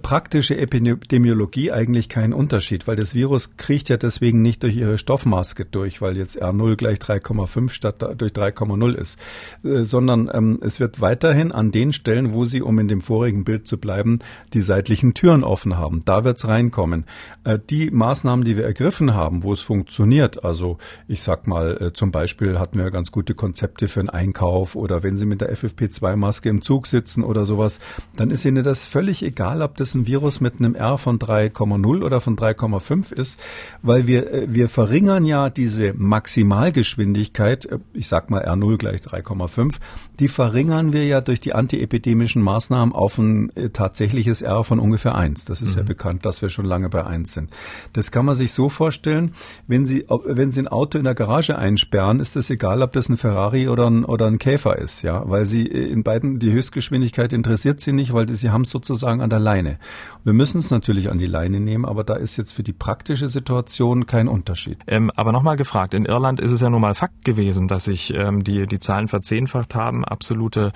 [0.00, 5.64] praktische Epidemiologie eigentlich keinen Unterschied, weil das Virus kriecht ja deswegen nicht durch ihre Stoffmaske
[5.64, 9.18] durch, weil jetzt R0 gleich 3,5 statt durch 3,0 ist,
[9.64, 13.44] äh, sondern ähm, es wird weiterhin an den Stellen, wo sie, um in dem vorigen
[13.44, 14.18] Bild zu bleiben,
[14.52, 16.00] die seitlichen Türen offen haben.
[16.04, 17.04] Da wird's reinkommen.
[17.44, 21.92] Äh, die Maßnahmen, die wir ergriffen haben, wo es funktioniert, also ich sag mal, äh,
[21.92, 25.54] zum Beispiel hatten wir ganz gute Konzepte für einen Einkauf oder wenn Sie mit der
[25.54, 27.78] FFP2-Maske im Zug sitzen oder sowas,
[28.16, 32.02] dann ist Ihnen das völlig egal, ob das ein Virus mit einem R von 3,0
[32.02, 33.40] oder von 3,5 ist,
[33.82, 39.76] weil wir, äh, wir verringern ja diese Maximalgeschwindigkeit, äh, ich sag mal R0 gleich 3,5,
[40.20, 45.14] die verringern wir ja durch die antiepidemischen Maßnahmen auf ein äh, tatsächliches R von ungefähr
[45.14, 45.44] 1.
[45.44, 45.80] Das ist mhm.
[45.80, 47.50] ja bekannt, dass wir schon lange bei 1 sind.
[47.92, 49.32] Das kann man sich so vorstellen,
[49.66, 53.08] wenn Sie, wenn Sie ein Auto in der Garage einsperren, ist es egal, ob das
[53.08, 57.32] ein Ferrari oder ein, oder ein Käfer ist, ja, weil Sie in beiden die Höchstgeschwindigkeit
[57.32, 59.78] interessiert Sie nicht, weil Sie haben es sozusagen an der Leine Leine.
[60.24, 63.28] Wir müssen es natürlich an die Leine nehmen, aber da ist jetzt für die praktische
[63.28, 64.78] Situation kein Unterschied.
[64.86, 68.12] Ähm, aber nochmal gefragt, in Irland ist es ja nun mal Fakt gewesen, dass sich
[68.14, 70.04] ähm, die, die Zahlen verzehnfacht haben.
[70.04, 70.72] Absolute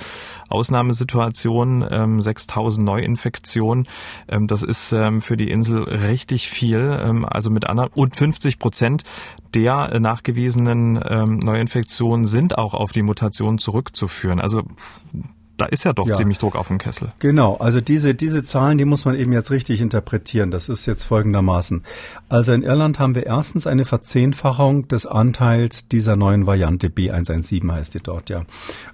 [0.49, 3.87] Ausnahmesituation, ähm, 6000 Neuinfektionen.
[4.29, 6.99] Ähm, das ist ähm, für die Insel richtig viel.
[7.03, 9.05] Ähm, also mit anderen und 50 Prozent
[9.55, 14.41] der nachgewiesenen ähm, Neuinfektionen sind auch auf die Mutation zurückzuführen.
[14.41, 14.63] Also
[15.61, 16.15] da ist ja doch ja.
[16.15, 17.13] ziemlich Druck auf dem Kessel.
[17.19, 20.51] Genau, also diese, diese Zahlen, die muss man eben jetzt richtig interpretieren.
[20.51, 21.83] Das ist jetzt folgendermaßen.
[22.29, 27.95] Also in Irland haben wir erstens eine Verzehnfachung des Anteils dieser neuen Variante B117 heißt
[27.95, 28.43] die dort, ja.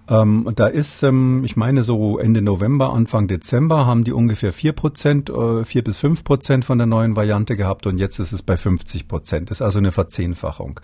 [0.08, 4.72] Ähm, da ist, ähm, ich meine so Ende November, Anfang Dezember haben die ungefähr vier
[4.72, 8.42] Prozent, äh, vier bis fünf Prozent von der neuen Variante gehabt und jetzt ist es
[8.42, 9.50] bei 50 Prozent.
[9.50, 10.80] Das ist also eine Verzehnfachung.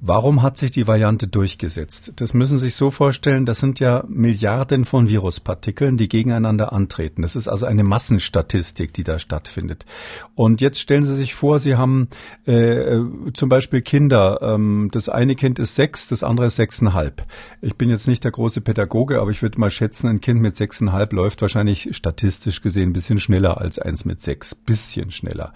[0.00, 2.12] Warum hat sich die Variante durchgesetzt?
[2.16, 7.22] Das müssen Sie sich so vorstellen, das sind ja Milliarden von Viruspartikeln, die gegeneinander antreten.
[7.22, 9.86] Das ist also eine Massenstatistik, die da stattfindet.
[10.34, 12.08] Und jetzt stellen Sie sich vor, Sie haben
[12.46, 12.98] äh,
[13.32, 14.40] zum Beispiel Kinder.
[14.42, 17.24] Ähm, das eine Kind ist sechs, das andere ist sechseinhalb.
[17.62, 20.56] Ich bin jetzt nicht der große Pädagoge, aber ich würde mal schätzen, ein Kind mit
[20.56, 24.54] sechseinhalb läuft wahrscheinlich statistisch gesehen ein bisschen schneller als eins mit sechs.
[24.54, 25.52] Bisschen schneller.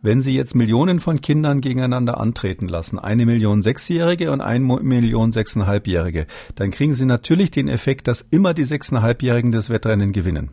[0.00, 4.62] Wenn Sie jetzt Millionen von Kindern gegeneinander antreten lassen, eine Million sechs Sechsjährige und ein
[4.62, 10.50] Million Sechseinhalbjährige, dann kriegen Sie natürlich den Effekt, dass immer die Sechseinhalbjährigen das Wettrennen gewinnen.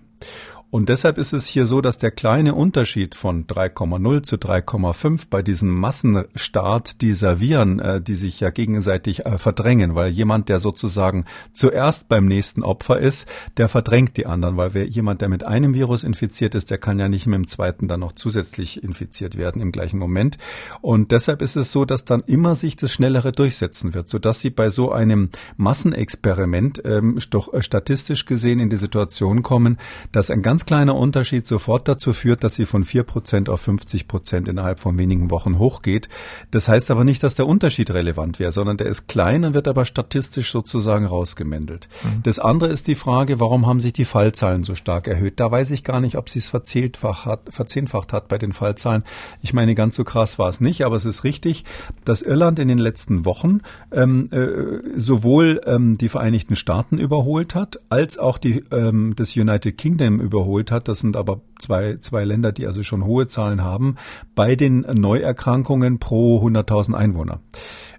[0.70, 5.42] Und deshalb ist es hier so, dass der kleine Unterschied von 3,0 zu 3,5 bei
[5.42, 11.26] diesem Massenstart dieser Viren, äh, die sich ja gegenseitig äh, verdrängen, weil jemand, der sozusagen
[11.54, 15.74] zuerst beim nächsten Opfer ist, der verdrängt die anderen, weil wer, jemand, der mit einem
[15.74, 19.62] Virus infiziert ist, der kann ja nicht mit dem zweiten dann noch zusätzlich infiziert werden
[19.62, 20.38] im gleichen Moment.
[20.82, 24.50] Und deshalb ist es so, dass dann immer sich das Schnellere durchsetzen wird, sodass sie
[24.50, 29.78] bei so einem Massenexperiment ähm, doch äh, statistisch gesehen in die Situation kommen,
[30.12, 34.08] dass ein ganz kleiner Unterschied sofort dazu führt, dass sie von vier Prozent auf 50
[34.08, 36.10] Prozent innerhalb von wenigen Wochen hochgeht.
[36.52, 39.68] Das heißt aber nicht, dass der Unterschied relevant wäre, sondern der ist klein und wird
[39.68, 41.88] aber statistisch sozusagen rausgemändelt.
[42.04, 42.24] Mhm.
[42.24, 45.40] Das andere ist die Frage, warum haben sich die Fallzahlen so stark erhöht?
[45.40, 49.04] Da weiß ich gar nicht, ob sie es verzehnfacht hat, verzehnfacht hat bei den Fallzahlen.
[49.42, 51.64] Ich meine, ganz so krass war es nicht, aber es ist richtig,
[52.04, 53.60] dass Irland in den letzten Wochen
[53.92, 59.78] ähm, äh, sowohl ähm, die Vereinigten Staaten überholt hat, als auch die, ähm, das United
[59.78, 60.88] Kingdom überholt hat.
[60.88, 63.96] Das sind aber zwei, zwei Länder, die also schon hohe Zahlen haben,
[64.36, 67.40] bei den Neuerkrankungen pro 100.000 Einwohner.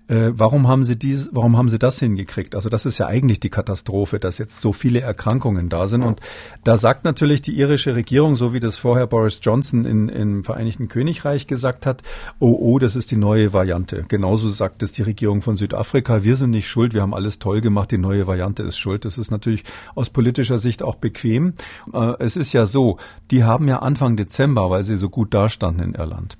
[0.08, 2.54] Äh, warum haben Sie dies, warum haben Sie das hingekriegt?
[2.54, 6.02] Also das ist ja eigentlich die Katastrophe, dass jetzt so viele Erkrankungen da sind.
[6.02, 6.20] Und
[6.64, 10.88] da sagt natürlich die irische Regierung, so wie das vorher Boris Johnson in, im Vereinigten
[10.88, 12.02] Königreich gesagt hat,
[12.38, 14.02] oh, oh, das ist die neue Variante.
[14.08, 17.60] Genauso sagt es die Regierung von Südafrika, wir sind nicht schuld, wir haben alles toll
[17.60, 19.04] gemacht, die neue Variante ist schuld.
[19.04, 21.54] Das ist natürlich aus politischer Sicht auch bequem.
[21.92, 22.98] Äh, es ist ja so,
[23.30, 26.38] die haben ja Anfang Dezember, weil sie so gut dastanden in Irland,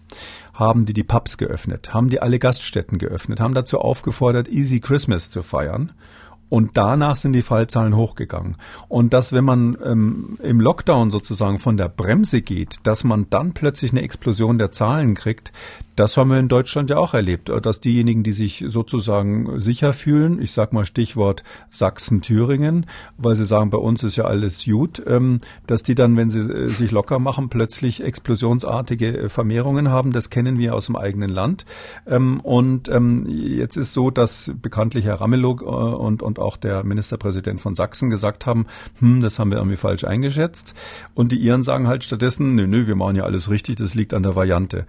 [0.59, 5.31] haben die die Pubs geöffnet, haben die alle Gaststätten geöffnet, haben dazu aufgefordert, Easy Christmas
[5.31, 5.92] zu feiern.
[6.49, 8.57] Und danach sind die Fallzahlen hochgegangen.
[8.88, 13.53] Und dass, wenn man ähm, im Lockdown sozusagen von der Bremse geht, dass man dann
[13.53, 15.53] plötzlich eine Explosion der Zahlen kriegt,
[15.99, 20.41] das haben wir in Deutschland ja auch erlebt, dass diejenigen, die sich sozusagen sicher fühlen,
[20.41, 25.39] ich sag mal Stichwort Sachsen-Thüringen, weil sie sagen, bei uns ist ja alles gut, ähm,
[25.67, 30.13] dass die dann, wenn sie äh, sich locker machen, plötzlich explosionsartige äh, Vermehrungen haben.
[30.13, 31.67] Das kennen wir aus dem eigenen Land.
[32.07, 36.85] Ähm, und ähm, jetzt ist so, dass bekanntlich Herr Ramelow äh, und, und auch der
[36.85, 38.67] Ministerpräsident von Sachsen gesagt haben,
[39.01, 40.75] hm, das haben wir irgendwie falsch eingeschätzt.
[41.15, 44.15] Und die Iren sagen halt stattdessen, nö, nö, wir machen ja alles richtig, das liegt
[44.15, 44.87] an der Variante.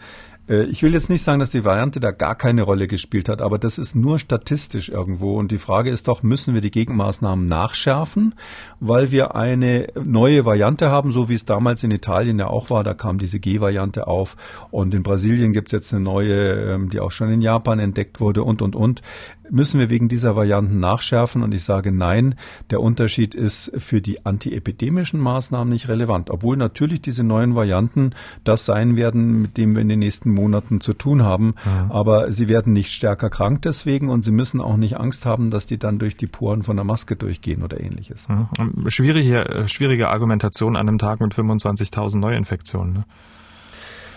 [0.49, 3.41] Äh, ich will jetzt nicht sagen, dass die Variante da gar keine Rolle gespielt hat,
[3.41, 5.38] aber das ist nur statistisch irgendwo.
[5.38, 8.35] Und die Frage ist doch, müssen wir die Gegenmaßnahmen nachschärfen,
[8.79, 12.83] weil wir eine neue Variante haben, so wie es damals in Italien ja auch war.
[12.83, 14.35] Da kam diese G-Variante auf.
[14.71, 18.19] Und in Brasilien gibt es jetzt eine neue, ähm, die auch schon in Japan entdeckt
[18.19, 19.01] wurde und, und, und
[19.51, 21.43] müssen wir wegen dieser Varianten nachschärfen?
[21.43, 22.35] Und ich sage nein,
[22.69, 28.12] der Unterschied ist für die antiepidemischen Maßnahmen nicht relevant, obwohl natürlich diese neuen Varianten
[28.43, 31.55] das sein werden, mit dem wir in den nächsten Monaten zu tun haben.
[31.65, 31.91] Mhm.
[31.91, 35.65] Aber sie werden nicht stärker krank deswegen und sie müssen auch nicht Angst haben, dass
[35.65, 38.27] die dann durch die Poren von der Maske durchgehen oder ähnliches.
[38.29, 38.89] Mhm.
[38.89, 42.93] Schwierige, äh, schwierige Argumentation an einem Tag mit 25.000 Neuinfektionen.
[42.93, 43.05] Ne?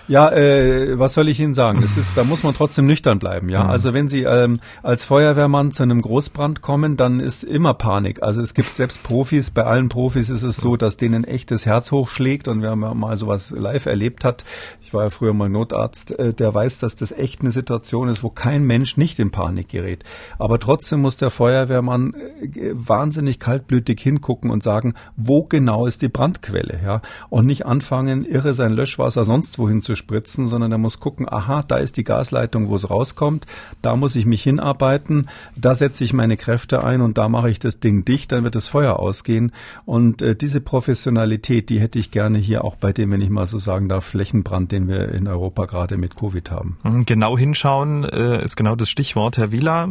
[0.09, 1.83] Ja, äh, was soll ich Ihnen sagen?
[1.83, 3.49] Es ist, da muss man trotzdem nüchtern bleiben.
[3.49, 3.71] Ja, mhm.
[3.71, 8.23] also wenn Sie ähm, als Feuerwehrmann zu einem Großbrand kommen, dann ist immer Panik.
[8.23, 9.51] Also es gibt selbst Profis.
[9.51, 13.17] Bei allen Profis ist es so, dass denen echt das Herz hochschlägt und wer mal
[13.17, 14.45] sowas live erlebt hat,
[14.81, 18.23] ich war ja früher mal Notarzt, äh, der weiß, dass das echt eine Situation ist,
[18.23, 20.05] wo kein Mensch nicht in Panik gerät.
[20.39, 26.09] Aber trotzdem muss der Feuerwehrmann äh, wahnsinnig kaltblütig hingucken und sagen, wo genau ist die
[26.09, 31.01] Brandquelle, ja, und nicht anfangen, irre sein Löschwasser sonst wohin zu spritzen, sondern er muss
[31.01, 33.47] gucken, aha, da ist die Gasleitung, wo es rauskommt,
[33.83, 37.59] da muss ich mich hinarbeiten, da setze ich meine Kräfte ein und da mache ich
[37.59, 39.53] das Ding dicht, dann wird das Feuer ausgehen.
[39.85, 43.47] Und äh, diese Professionalität, die hätte ich gerne hier auch bei dem, wenn ich mal
[43.47, 46.79] so sagen darf, Flächenbrand, den wir in Europa gerade mit Covid haben.
[46.83, 49.39] Mhm, genau hinschauen äh, ist genau das Stichwort.
[49.39, 49.89] Herr Wieler,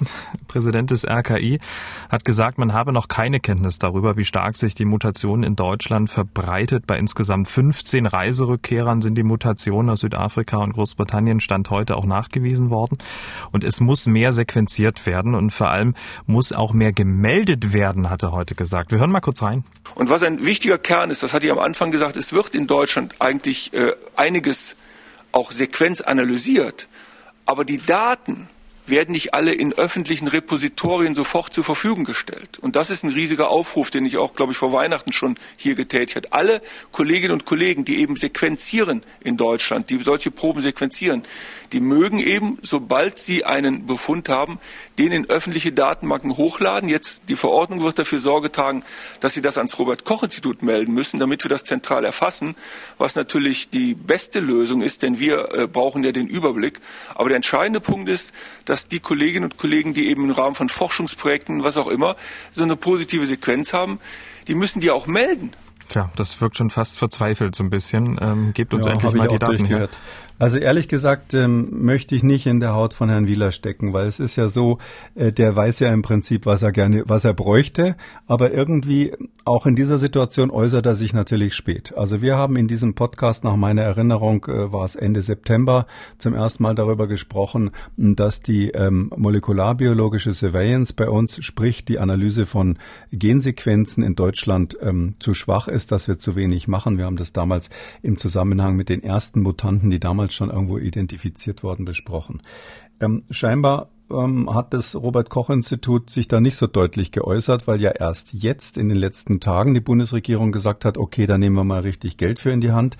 [0.48, 1.60] Präsident des RKI,
[2.08, 6.10] hat gesagt, man habe noch keine Kenntnis darüber, wie stark sich die Mutation in Deutschland
[6.10, 6.86] verbreitet.
[6.86, 12.70] Bei insgesamt 15 Reiserückkehrern sind die Mutationen aus Südafrika und Großbritannien Stand heute auch nachgewiesen
[12.70, 12.98] worden.
[13.52, 15.94] Und es muss mehr sequenziert werden und vor allem
[16.26, 18.90] muss auch mehr gemeldet werden, hat er heute gesagt.
[18.90, 19.64] Wir hören mal kurz rein.
[19.94, 22.66] Und was ein wichtiger Kern ist, das hatte ich am Anfang gesagt, es wird in
[22.66, 24.76] Deutschland eigentlich äh, einiges
[25.32, 26.88] auch Sequenz analysiert,
[27.44, 28.48] aber die Daten
[28.86, 32.58] werden nicht alle in öffentlichen Repositorien sofort zur Verfügung gestellt.
[32.60, 35.74] Und das ist ein riesiger Aufruf, den ich auch, glaube ich, vor Weihnachten schon hier
[35.74, 36.32] getätigt habe.
[36.32, 36.60] Alle
[36.92, 41.22] Kolleginnen und Kollegen, die eben sequenzieren in Deutschland, die solche Proben sequenzieren,
[41.72, 44.58] die mögen eben, sobald sie einen Befund haben,
[44.98, 46.88] den in öffentliche Datenbanken hochladen.
[46.88, 48.84] Jetzt die Verordnung wird dafür Sorge tragen,
[49.20, 52.54] dass sie das ans Robert-Koch-Institut melden müssen, damit wir das zentral erfassen,
[52.98, 56.80] was natürlich die beste Lösung ist, denn wir äh, brauchen ja den Überblick.
[57.14, 58.32] Aber der entscheidende Punkt ist,
[58.64, 62.16] dass die Kolleginnen und Kollegen, die eben im Rahmen von Forschungsprojekten, was auch immer,
[62.52, 64.00] so eine positive Sequenz haben,
[64.48, 65.52] die müssen die auch melden.
[65.88, 68.18] Tja, das wirkt schon fast verzweifelt so ein bisschen.
[68.20, 69.88] Ähm, gebt uns ja, endlich mal die Daten her.
[70.38, 74.08] Also ehrlich gesagt ähm, möchte ich nicht in der Haut von Herrn Wieler stecken, weil
[74.08, 74.78] es ist ja so,
[75.14, 77.94] äh, der weiß ja im Prinzip, was er gerne, was er bräuchte,
[78.26, 79.12] aber irgendwie
[79.44, 81.96] auch in dieser Situation äußert er sich natürlich spät.
[81.96, 85.86] Also wir haben in diesem Podcast nach meiner Erinnerung äh, war es Ende September
[86.18, 92.44] zum ersten Mal darüber gesprochen, dass die ähm, molekularbiologische Surveillance bei uns, sprich die Analyse
[92.44, 92.78] von
[93.12, 96.98] Gensequenzen in Deutschland ähm, zu schwach ist, dass wir zu wenig machen.
[96.98, 97.70] Wir haben das damals
[98.02, 102.42] im Zusammenhang mit den ersten Mutanten, die damals schon irgendwo identifiziert worden, besprochen.
[103.00, 107.80] Ähm, scheinbar ähm, hat das Robert Koch Institut sich da nicht so deutlich geäußert, weil
[107.80, 111.64] ja erst jetzt in den letzten Tagen die Bundesregierung gesagt hat, okay, da nehmen wir
[111.64, 112.96] mal richtig Geld für in die Hand.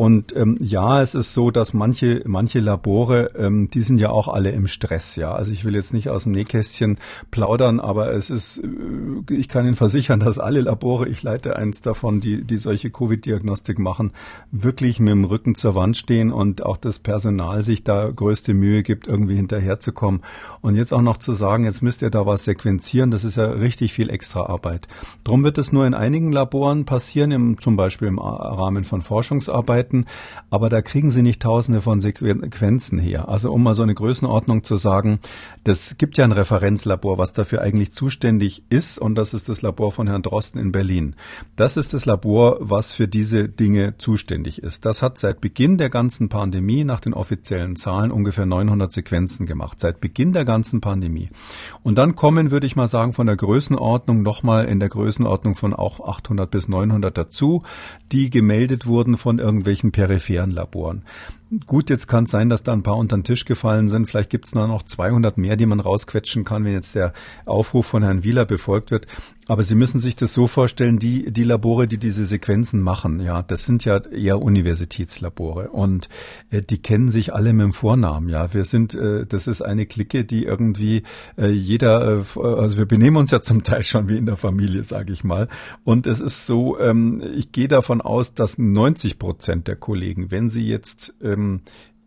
[0.00, 4.28] Und ähm, ja, es ist so, dass manche manche Labore, ähm, die sind ja auch
[4.28, 5.14] alle im Stress.
[5.16, 6.96] Ja, also ich will jetzt nicht aus dem Nähkästchen
[7.30, 11.82] plaudern, aber es ist, äh, ich kann Ihnen versichern, dass alle Labore, ich leite eins
[11.82, 14.12] davon, die die solche Covid-Diagnostik machen,
[14.50, 18.82] wirklich mit dem Rücken zur Wand stehen und auch das Personal sich da größte Mühe
[18.82, 20.22] gibt, irgendwie hinterherzukommen.
[20.62, 23.50] Und jetzt auch noch zu sagen, jetzt müsst ihr da was sequenzieren, das ist ja
[23.50, 24.88] richtig viel extra Arbeit.
[25.24, 29.02] Drum wird es nur in einigen Laboren passieren, im, zum Beispiel im Rahmen von
[29.90, 30.06] Forschungsarbeiten,
[30.50, 33.28] aber da kriegen sie nicht tausende von Sequenzen her.
[33.28, 35.20] Also um mal so eine Größenordnung zu sagen,
[35.64, 39.92] das gibt ja ein Referenzlabor, was dafür eigentlich zuständig ist und das ist das Labor
[39.92, 41.14] von Herrn Drosten in Berlin.
[41.56, 44.86] Das ist das Labor, was für diese Dinge zuständig ist.
[44.86, 49.80] Das hat seit Beginn der ganzen Pandemie nach den offiziellen Zahlen ungefähr 900 Sequenzen gemacht.
[49.80, 51.30] Seit Beginn der ganzen Pandemie.
[51.82, 55.74] Und dann kommen, würde ich mal sagen, von der Größenordnung nochmal in der Größenordnung von
[55.74, 57.62] auch 800 bis 900 dazu,
[58.12, 61.02] die gemeldet wurden von irgendwelchen peripheren Laboren.
[61.66, 64.06] Gut, jetzt kann es sein, dass da ein paar unter den Tisch gefallen sind.
[64.06, 67.12] Vielleicht gibt es noch 200 mehr, die man rausquetschen kann, wenn jetzt der
[67.44, 69.08] Aufruf von Herrn Wieler befolgt wird.
[69.48, 73.42] Aber Sie müssen sich das so vorstellen, die, die Labore, die diese Sequenzen machen, ja,
[73.42, 76.08] das sind ja eher Universitätslabore und
[76.50, 78.54] äh, die kennen sich alle mit dem Vornamen, ja.
[78.54, 81.02] Wir sind, äh, das ist eine Clique, die irgendwie
[81.36, 84.84] äh, jeder, äh, also wir benehmen uns ja zum Teil schon wie in der Familie,
[84.84, 85.48] sage ich mal.
[85.82, 90.50] Und es ist so, ähm, ich gehe davon aus, dass 90 Prozent der Kollegen, wenn
[90.50, 91.39] sie jetzt ähm,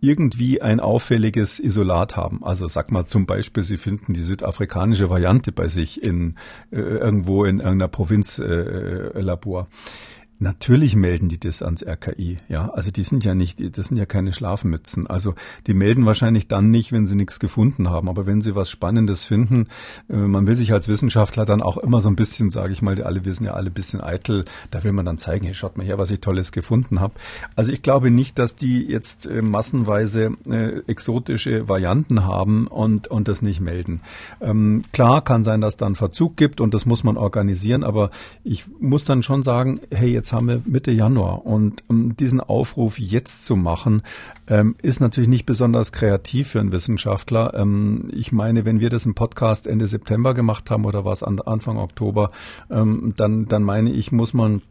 [0.04, 2.44] irgendwie ein auffälliges Isolat haben.
[2.44, 6.36] Also sag mal zum Beispiel, Sie finden die südafrikanische Variante bei sich in
[6.72, 9.62] äh, irgendwo in irgendeiner Provinzlabor.
[9.62, 12.70] Äh, Natürlich melden die das ans RKI, ja.
[12.70, 15.08] Also die sind ja nicht, das sind ja keine Schlafmützen.
[15.08, 15.36] Also
[15.68, 18.10] die melden wahrscheinlich dann nicht, wenn sie nichts gefunden haben.
[18.10, 19.68] Aber wenn sie was Spannendes finden,
[20.10, 22.96] äh, man will sich als Wissenschaftler dann auch immer so ein bisschen, sage ich mal,
[22.96, 25.54] die alle, wir sind ja alle ein bisschen eitel, da will man dann zeigen, hey,
[25.54, 27.14] schaut mal her, was ich Tolles gefunden habe.
[27.56, 33.28] Also ich glaube nicht, dass die jetzt äh, massenweise äh, exotische Varianten haben und, und
[33.28, 34.02] das nicht melden.
[34.42, 38.10] Ähm, klar kann sein, dass da einen Verzug gibt und das muss man organisieren, aber
[38.44, 43.00] ich muss dann schon sagen, hey, jetzt haben wir Mitte Januar und um diesen Aufruf
[43.00, 44.04] jetzt zu machen,
[44.48, 47.54] ähm, ist natürlich nicht besonders kreativ für einen Wissenschaftler.
[47.56, 51.78] Ähm, ich meine, wenn wir das im Podcast Ende September gemacht haben oder was Anfang
[51.78, 52.32] Oktober,
[52.70, 54.62] ähm, dann, dann meine ich, muss man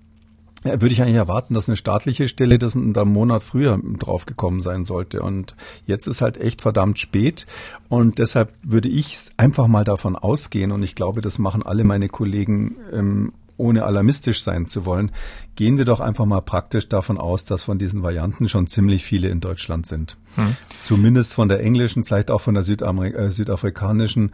[0.64, 4.84] würde ich eigentlich erwarten, dass eine staatliche Stelle das in einem Monat früher draufgekommen sein
[4.84, 5.22] sollte.
[5.22, 7.46] Und jetzt ist halt echt verdammt spät.
[7.88, 12.08] Und deshalb würde ich einfach mal davon ausgehen, und ich glaube, das machen alle meine
[12.08, 15.12] Kollegen ähm, ohne alarmistisch sein zu wollen,
[15.54, 19.28] gehen wir doch einfach mal praktisch davon aus, dass von diesen Varianten schon ziemlich viele
[19.28, 20.16] in Deutschland sind.
[20.36, 20.56] Hm.
[20.82, 24.32] Zumindest von der englischen, vielleicht auch von der Südamerik äh, südafrikanischen.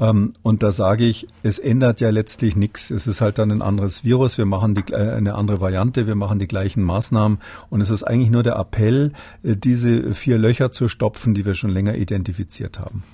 [0.00, 2.90] Ähm, und da sage ich, es ändert ja letztlich nichts.
[2.90, 4.38] Es ist halt dann ein anderes Virus.
[4.38, 6.08] Wir machen die, äh, eine andere Variante.
[6.08, 7.38] Wir machen die gleichen Maßnahmen.
[7.70, 9.12] Und es ist eigentlich nur der Appell,
[9.44, 13.04] äh, diese vier Löcher zu stopfen, die wir schon länger identifiziert haben.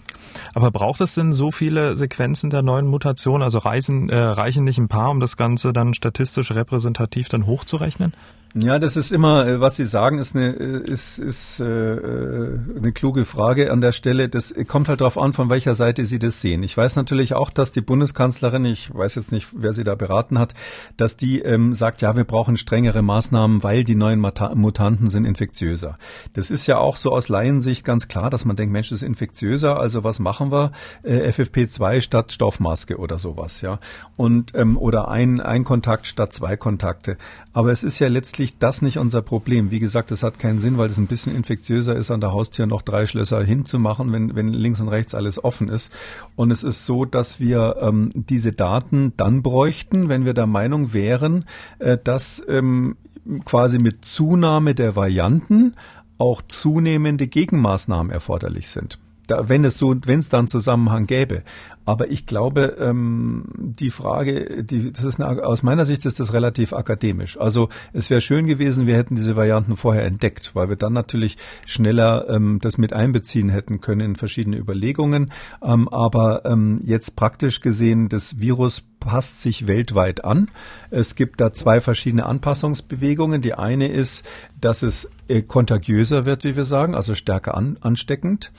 [0.54, 3.42] Aber braucht es denn so viele Sequenzen der neuen Mutation?
[3.42, 8.12] Also reichen, äh, reichen nicht ein paar, um das Ganze dann statistisch repräsentativ dann hochzurechnen?
[8.54, 12.58] Ja, das ist immer, äh, was Sie sagen, ist eine, äh, ist, ist, äh, äh,
[12.76, 14.28] eine kluge Frage an der Stelle.
[14.28, 16.62] Das kommt halt darauf an, von welcher Seite Sie das sehen.
[16.62, 20.38] Ich weiß natürlich auch, dass die Bundeskanzlerin, ich weiß jetzt nicht, wer sie da beraten
[20.38, 20.52] hat,
[20.98, 25.96] dass die ähm, sagt, ja, wir brauchen strengere Maßnahmen, weil die neuen Mutanten sind infektiöser.
[26.34, 29.08] Das ist ja auch so aus Laiensicht ganz klar, dass man denkt, Mensch, das ist
[29.08, 30.72] infektiöser, also was machen wir?
[31.04, 33.78] Äh, FFP2 statt Stoffmaske oder sowas, ja.
[34.18, 37.16] Und ähm, oder ein, ein Kontakt statt zwei Kontakte.
[37.54, 39.70] Aber es ist ja letztlich letztlich das nicht unser Problem.
[39.70, 42.66] Wie gesagt, es hat keinen Sinn, weil es ein bisschen infektiöser ist, an der Haustür
[42.66, 45.92] noch drei Schlösser hinzumachen, wenn, wenn links und rechts alles offen ist.
[46.34, 50.92] Und es ist so, dass wir ähm, diese Daten dann bräuchten, wenn wir der Meinung
[50.92, 51.44] wären,
[51.78, 52.96] äh, dass ähm,
[53.44, 55.74] quasi mit Zunahme der Varianten
[56.18, 61.42] auch zunehmende Gegenmaßnahmen erforderlich sind da, wenn es so, wenn es da einen Zusammenhang gäbe.
[61.84, 66.32] Aber ich glaube, ähm, die Frage, die, das ist eine, aus meiner Sicht ist das
[66.32, 67.38] relativ akademisch.
[67.38, 71.36] Also es wäre schön gewesen, wir hätten diese Varianten vorher entdeckt, weil wir dann natürlich
[71.66, 75.32] schneller ähm, das mit einbeziehen hätten können in verschiedene Überlegungen.
[75.62, 80.48] Ähm, aber ähm, jetzt praktisch gesehen, das Virus passt sich weltweit an.
[80.90, 83.42] Es gibt da zwei verschiedene Anpassungsbewegungen.
[83.42, 84.24] Die eine ist,
[84.60, 88.52] dass es äh, kontagiöser wird, wie wir sagen, also stärker an, ansteckend.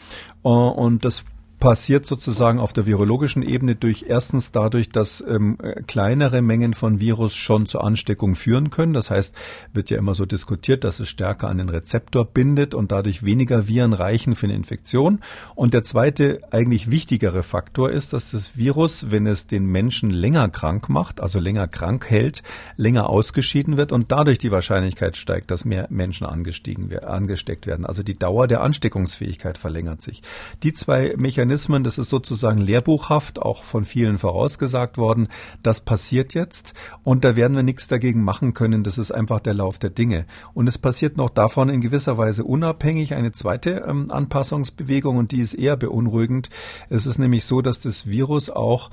[0.43, 1.23] Äh, und das
[1.63, 7.35] passiert sozusagen auf der virologischen Ebene durch erstens dadurch, dass ähm, kleinere Mengen von Virus
[7.35, 8.91] schon zur Ansteckung führen können.
[8.91, 9.33] Das heißt,
[9.71, 13.65] wird ja immer so diskutiert, dass es stärker an den Rezeptor bindet und dadurch weniger
[13.65, 15.21] Viren reichen für eine Infektion.
[15.55, 20.49] Und der zweite, eigentlich wichtigere Faktor ist, dass das Virus, wenn es den Menschen länger
[20.49, 22.43] krank macht, also länger krank hält,
[22.75, 27.85] länger ausgeschieden wird und dadurch die Wahrscheinlichkeit steigt, dass mehr Menschen angestiegen, angesteckt werden.
[27.85, 30.23] Also die Dauer der Ansteckungsfähigkeit verlängert sich.
[30.61, 35.27] Die zwei Mechanismen Mechanismen, das ist sozusagen lehrbuchhaft, auch von vielen vorausgesagt worden.
[35.61, 36.73] Das passiert jetzt
[37.03, 38.83] und da werden wir nichts dagegen machen können.
[38.83, 40.25] Das ist einfach der Lauf der Dinge.
[40.55, 45.41] Und es passiert noch davon in gewisser Weise unabhängig eine zweite ähm, Anpassungsbewegung und die
[45.41, 46.49] ist eher beunruhigend.
[46.89, 48.89] Es ist nämlich so, dass das Virus auch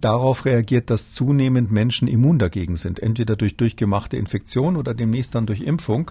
[0.00, 5.46] darauf reagiert, dass zunehmend Menschen immun dagegen sind, entweder durch durchgemachte Infektion oder demnächst dann
[5.46, 6.10] durch Impfung.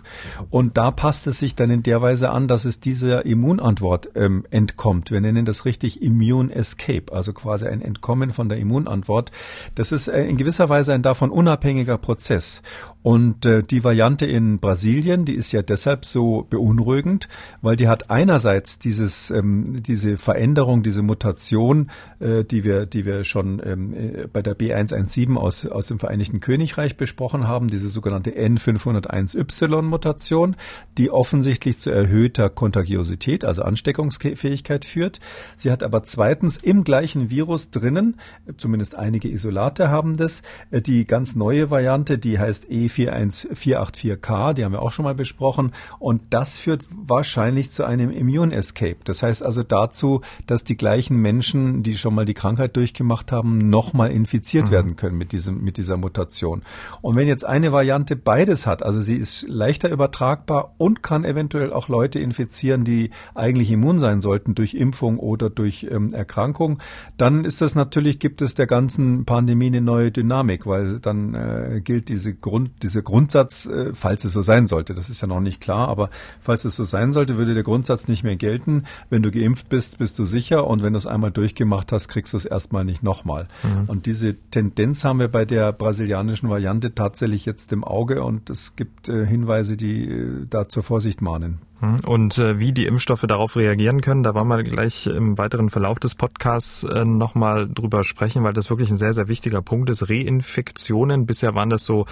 [0.50, 4.46] Und da passt es sich dann in der Weise an, dass es dieser Immunantwort ähm,
[4.52, 5.12] entkommt.
[5.12, 9.32] Wir nennen das richtig Immune Escape, also quasi ein Entkommen von der Immunantwort.
[9.76, 12.62] Das ist äh, in gewisser Weise ein davon unabhängiger Prozess.
[13.04, 17.28] Und äh, die Variante in Brasilien, die ist ja deshalb so beunruhigend,
[17.62, 23.26] weil die hat einerseits dieses, ähm, diese Veränderung, diese Mutation, äh, die wir, die wir
[23.26, 28.32] schon ähm, äh, bei der B117 aus, aus dem Vereinigten Königreich besprochen haben, diese sogenannte
[28.32, 30.56] N501Y-Mutation,
[30.98, 35.20] die offensichtlich zu erhöhter Kontagiosität, also Ansteckungsfähigkeit führt.
[35.58, 38.16] Sie hat aber zweitens im gleichen Virus drinnen,
[38.56, 40.42] zumindest einige Isolate haben das,
[40.72, 45.72] äh, die ganz neue Variante, die heißt E41484K, die haben wir auch schon mal besprochen,
[46.00, 48.98] und das führt wahrscheinlich zu einem Immune Escape.
[49.04, 53.70] Das heißt also dazu, dass die gleichen Menschen, die schon mal die Krankheit durchgemacht haben,
[53.70, 54.72] nochmal infiziert mhm.
[54.72, 56.62] werden können mit diesem, mit dieser Mutation.
[57.02, 61.74] Und wenn jetzt eine Variante beides hat, also sie ist leichter übertragbar und kann eventuell
[61.74, 66.80] auch Leute infizieren, die eigentlich immun sein sollten durch Impfung oder durch ähm, Erkrankung,
[67.18, 71.82] dann ist das natürlich, gibt es der ganzen Pandemie eine neue Dynamik, weil dann äh,
[71.84, 75.40] gilt diese Grund, dieser Grundsatz, äh, falls es so sein sollte, das ist ja noch
[75.40, 76.10] nicht klar, aber
[76.40, 78.84] falls es so sein sollte, würde der Grundsatz nicht mehr gelten.
[79.10, 82.34] Wenn du geimpft bist, bist du sicher und wenn du es einmal durchgemacht hast, kriegst
[82.34, 83.48] du es erstmal nicht nochmal.
[83.64, 83.90] Mhm.
[83.90, 88.76] Und diese Tendenz haben wir bei der brasilianischen Variante tatsächlich jetzt im Auge und es
[88.76, 91.60] gibt äh, Hinweise, die äh, da zur Vorsicht mahnen.
[91.84, 92.00] Mhm.
[92.06, 96.00] Und äh, wie die Impfstoffe darauf reagieren können, da wollen wir gleich im weiteren Verlauf
[96.00, 100.10] des Podcasts äh, nochmal drüber sprechen, weil das wirklich ein sehr, sehr wichtiger Punkt ist.
[100.10, 102.06] Reinfektionen, bisher waren das so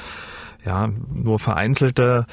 [0.65, 2.26] ja, nur vereinzelte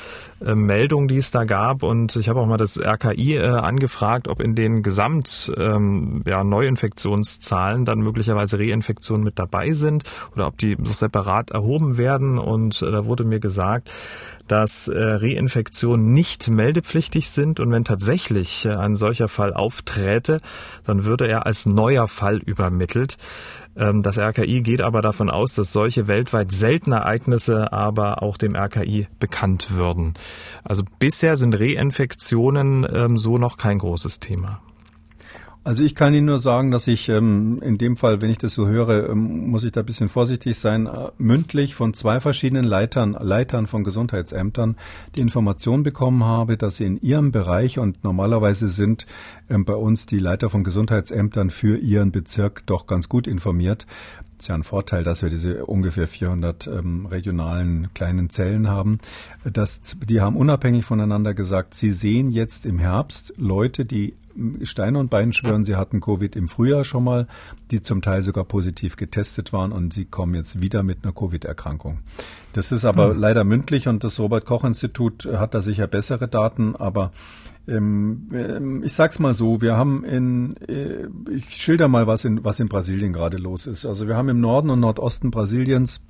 [0.45, 1.83] äh, Meldungen, die es da gab.
[1.83, 6.45] Und ich habe auch mal das RKI äh, angefragt, ob in den Gesamt ähm, ja,
[6.45, 12.39] Neuinfektionszahlen dann möglicherweise Reinfektionen mit dabei sind oder ob die so separat erhoben werden.
[12.39, 13.91] Und äh, da wurde mir gesagt,
[14.49, 20.41] dass äh, Reinfektionen nicht meldepflichtig sind und wenn tatsächlich äh, ein solcher Fall aufträte,
[20.85, 23.17] dann würde er als neuer Fall übermittelt.
[23.77, 28.57] Ähm, das RKI geht aber davon aus, dass solche weltweit seltene Ereignisse aber auch dem
[28.57, 30.15] RKI bekannt würden.
[30.65, 34.61] Also bisher sind Reinfektionen ähm, so noch kein großes Thema.
[35.65, 38.55] Also ich kann Ihnen nur sagen, dass ich ähm, in dem Fall, wenn ich das
[38.55, 42.65] so höre, ähm, muss ich da ein bisschen vorsichtig sein, äh, mündlich von zwei verschiedenen
[42.65, 44.77] Leitern, Leitern von Gesundheitsämtern
[45.17, 49.07] die Information bekommen habe, dass sie in ihrem Bereich und normalerweise sind
[49.51, 53.87] ähm, bei uns die Leiter von Gesundheitsämtern für ihren Bezirk doch ganz gut informiert.
[54.39, 59.01] Es ist ja ein Vorteil, dass wir diese ungefähr 400 ähm, regionalen kleinen Zellen haben.
[59.45, 64.15] Das, die haben unabhängig voneinander gesagt, sie sehen jetzt im Herbst Leute, die
[64.63, 67.27] Steine und Beinen schwören, sie hatten Covid im Frühjahr schon mal,
[67.71, 72.01] die zum Teil sogar positiv getestet waren und sie kommen jetzt wieder mit einer Covid-Erkrankung.
[72.53, 73.19] Das ist aber hm.
[73.19, 77.13] leider mündlich und das Robert Koch Institut hat da sicher bessere Daten, aber
[77.69, 82.43] ähm, ähm, ich sag's mal so, wir haben in, äh, ich schilder mal, was in,
[82.43, 83.85] was in Brasilien gerade los ist.
[83.85, 86.01] Also wir haben im Norden und Nordosten Brasiliens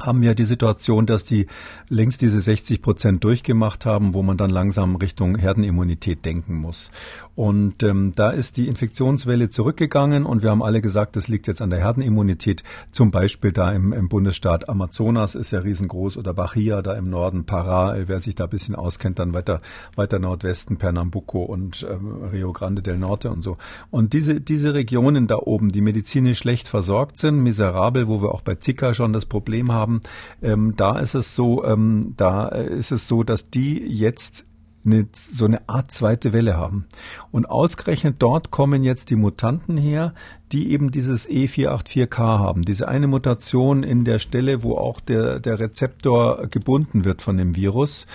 [0.00, 1.46] haben wir die Situation, dass die
[1.88, 6.90] längst diese 60 Prozent durchgemacht haben, wo man dann langsam Richtung Herdenimmunität denken muss.
[7.34, 11.62] Und ähm, da ist die Infektionswelle zurückgegangen und wir haben alle gesagt, das liegt jetzt
[11.62, 12.64] an der Herdenimmunität.
[12.90, 17.44] Zum Beispiel da im, im Bundesstaat Amazonas ist ja riesengroß oder Bahia da im Norden,
[17.44, 19.60] Pará, wer sich da ein bisschen auskennt, dann weiter,
[19.94, 23.56] weiter Nordwesten, Pernambuco und ähm, Rio Grande del Norte und so.
[23.90, 28.42] Und diese, diese Regionen da oben, die medizinisch schlecht versorgt sind, miserabel, wo wir auch
[28.42, 30.00] bei Zika schon das Problem haben, haben,
[30.42, 34.44] ähm, da ist es so, ähm, da ist es so, dass die jetzt
[34.84, 36.86] eine, so eine Art zweite Welle haben.
[37.30, 40.14] Und ausgerechnet dort kommen jetzt die Mutanten her,
[40.52, 45.58] die eben dieses E484K haben, diese eine Mutation in der Stelle, wo auch der, der
[45.58, 48.06] Rezeptor gebunden wird von dem Virus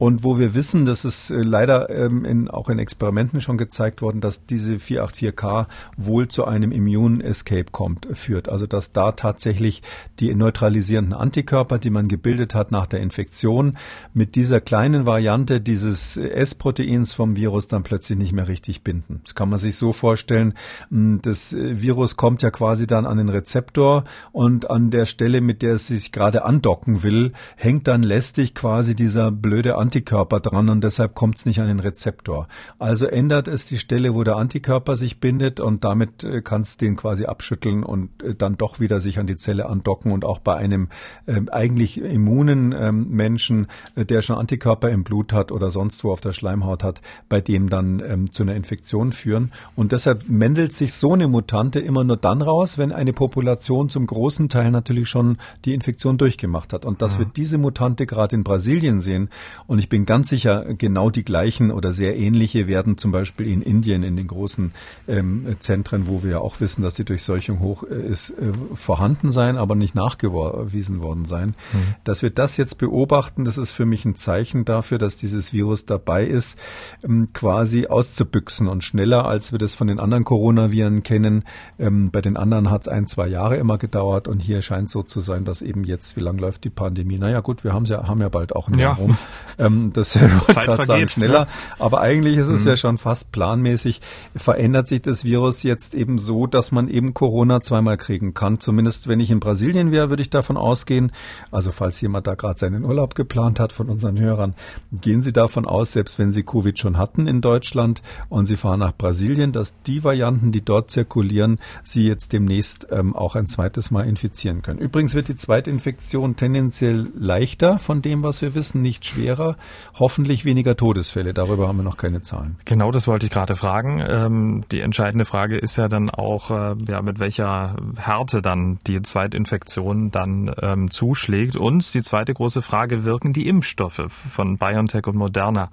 [0.00, 4.00] und wo wir wissen, dass es äh, leider ähm, in, auch in Experimenten schon gezeigt
[4.00, 5.66] worden, dass diese 484K
[5.98, 8.48] wohl zu einem Immune Escape kommt, führt.
[8.48, 9.82] Also dass da tatsächlich
[10.18, 13.76] die neutralisierenden Antikörper, die man gebildet hat nach der Infektion,
[14.14, 19.20] mit dieser kleinen Variante dieses S-Proteins vom Virus dann plötzlich nicht mehr richtig binden.
[19.24, 20.54] Das kann man sich so vorstellen.
[20.88, 25.60] Das äh, Virus kommt ja quasi dann an den Rezeptor und an der Stelle, mit
[25.60, 30.68] der es sich gerade andocken will, hängt dann lästig quasi dieser blöde Antikörper Antikörper dran
[30.68, 32.46] und deshalb kommt es nicht an den Rezeptor.
[32.78, 36.76] Also ändert es die Stelle, wo der Antikörper sich bindet und damit äh, kann es
[36.76, 40.38] den quasi abschütteln und äh, dann doch wieder sich an die Zelle andocken und auch
[40.38, 40.90] bei einem
[41.26, 43.66] äh, eigentlich immunen ähm, Menschen,
[43.96, 47.40] äh, der schon Antikörper im Blut hat oder sonst wo auf der Schleimhaut hat, bei
[47.40, 49.50] dem dann ähm, zu einer Infektion führen.
[49.74, 54.06] Und deshalb mändelt sich so eine Mutante immer nur dann raus, wenn eine Population zum
[54.06, 56.84] großen Teil natürlich schon die Infektion durchgemacht hat.
[56.84, 57.20] Und dass ja.
[57.20, 59.30] wir diese Mutante gerade in Brasilien sehen
[59.66, 63.62] und ich bin ganz sicher, genau die gleichen oder sehr ähnliche werden zum Beispiel in
[63.62, 64.72] Indien in den großen
[65.08, 69.32] ähm, Zentren, wo wir ja auch wissen, dass die Durchseuchung hoch äh, ist, äh, vorhanden
[69.32, 71.54] sein, aber nicht nachgewiesen worden sein.
[71.72, 71.94] Mhm.
[72.04, 75.86] Dass wir das jetzt beobachten, das ist für mich ein Zeichen dafür, dass dieses Virus
[75.86, 76.58] dabei ist,
[77.02, 81.44] ähm, quasi auszubüchsen und schneller, als wir das von den anderen Coronaviren kennen.
[81.78, 85.02] Ähm, bei den anderen hat es ein, zwei Jahre immer gedauert und hier scheint so
[85.02, 87.18] zu sein, dass eben jetzt, wie lange läuft die Pandemie?
[87.18, 89.02] Naja gut, wir haben ja, haben ja bald auch ein Jahr ja.
[89.02, 89.16] rum.
[89.70, 90.10] Ähm, das
[90.48, 91.40] Zeit sagen, schneller.
[91.40, 91.46] Ne?
[91.78, 92.68] Aber eigentlich ist es mhm.
[92.68, 94.00] ja schon fast planmäßig.
[94.36, 98.60] Verändert sich das Virus jetzt eben so, dass man eben Corona zweimal kriegen kann.
[98.60, 101.12] Zumindest wenn ich in Brasilien wäre, würde ich davon ausgehen.
[101.50, 104.54] Also falls jemand da gerade seinen Urlaub geplant hat von unseren Hörern,
[104.92, 108.80] gehen Sie davon aus, selbst wenn Sie Covid schon hatten in Deutschland und Sie fahren
[108.80, 113.90] nach Brasilien, dass die Varianten, die dort zirkulieren, Sie jetzt demnächst ähm, auch ein zweites
[113.90, 114.78] Mal infizieren können.
[114.78, 119.49] Übrigens wird die Zweitinfektion tendenziell leichter von dem, was wir wissen, nicht schwerer
[119.94, 121.34] hoffentlich weniger Todesfälle.
[121.34, 122.56] Darüber haben wir noch keine Zahlen.
[122.64, 124.02] Genau, das wollte ich gerade fragen.
[124.06, 129.02] Ähm, die entscheidende Frage ist ja dann auch, äh, ja, mit welcher Härte dann die
[129.02, 131.56] Zweitinfektion dann ähm, zuschlägt.
[131.56, 135.70] Und die zweite große Frage, wirken die Impfstoffe von BioNTech und Moderna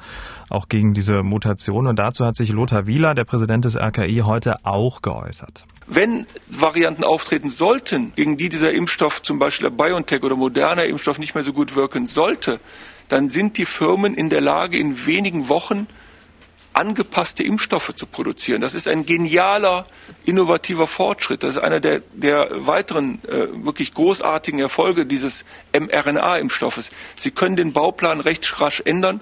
[0.49, 1.87] auch gegen diese Mutation?
[1.87, 5.65] Und dazu hat sich Lothar Wieler, der Präsident des RKI, heute auch geäußert.
[5.87, 11.17] Wenn Varianten auftreten sollten, gegen die dieser Impfstoff, zum Beispiel der BioNTech oder Moderna Impfstoff
[11.17, 12.59] nicht mehr so gut wirken sollte,
[13.07, 15.87] dann sind die Firmen in der Lage, in wenigen Wochen
[16.77, 18.61] angepasste Impfstoffe zu produzieren.
[18.61, 19.83] Das ist ein genialer,
[20.25, 21.41] innovativer Fortschritt.
[21.41, 25.43] Das ist einer der, der weiteren äh, wirklich großartigen Erfolge dieses
[25.73, 26.91] mRNA-Impfstoffes.
[27.15, 29.21] Sie können den Bauplan recht rasch ändern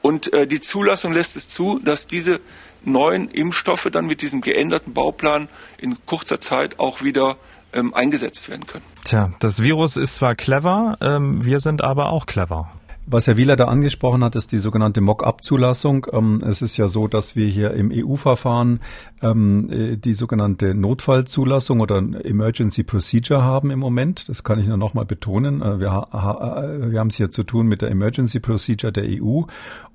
[0.00, 2.40] und äh, die Zulassung lässt es zu, dass diese
[2.82, 5.48] neuen Impfstoffe dann mit diesem geänderten Bauplan
[5.78, 7.36] in kurzer Zeit auch wieder
[7.72, 8.84] ähm, eingesetzt werden können.
[9.04, 12.72] Tja, das Virus ist zwar clever, ähm, wir sind aber auch clever.
[13.08, 16.08] Was Herr Wieler da angesprochen hat, ist die sogenannte Mock-up-Zulassung.
[16.12, 18.80] Ähm, es ist ja so, dass wir hier im EU-Verfahren
[19.22, 24.28] ähm, äh, die sogenannte Notfallzulassung oder Emergency Procedure haben im Moment.
[24.28, 25.62] Das kann ich nur nochmal betonen.
[25.62, 29.42] Äh, äh, wir haben es hier zu tun mit der Emergency Procedure der EU.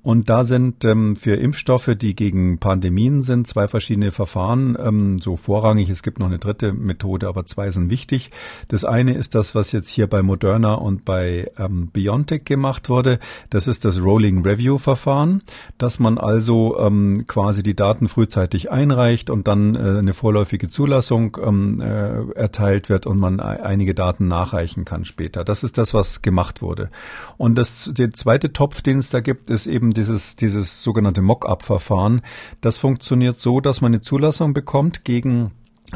[0.00, 5.90] Und da sind ähm, für Impfstoffe, die gegen Pandemien sind, zwei verschiedene Verfahren so vorrangig.
[5.90, 8.30] Es gibt noch eine dritte Methode, aber zwei sind wichtig.
[8.68, 11.50] Das eine ist das, was jetzt hier bei Moderna und bei
[11.92, 13.01] BioNTech gemacht wurde.
[13.50, 15.42] Das ist das Rolling Review Verfahren,
[15.78, 21.36] dass man also ähm, quasi die Daten frühzeitig einreicht und dann äh, eine vorläufige Zulassung
[21.42, 25.44] ähm, äh, erteilt wird und man einige Daten nachreichen kann später.
[25.44, 26.88] Das ist das, was gemacht wurde.
[27.36, 32.22] Und das, der zweite Topf, den es da gibt, ist eben dieses, dieses sogenannte Mock-up-Verfahren.
[32.60, 35.52] Das funktioniert so, dass man eine Zulassung bekommt gegen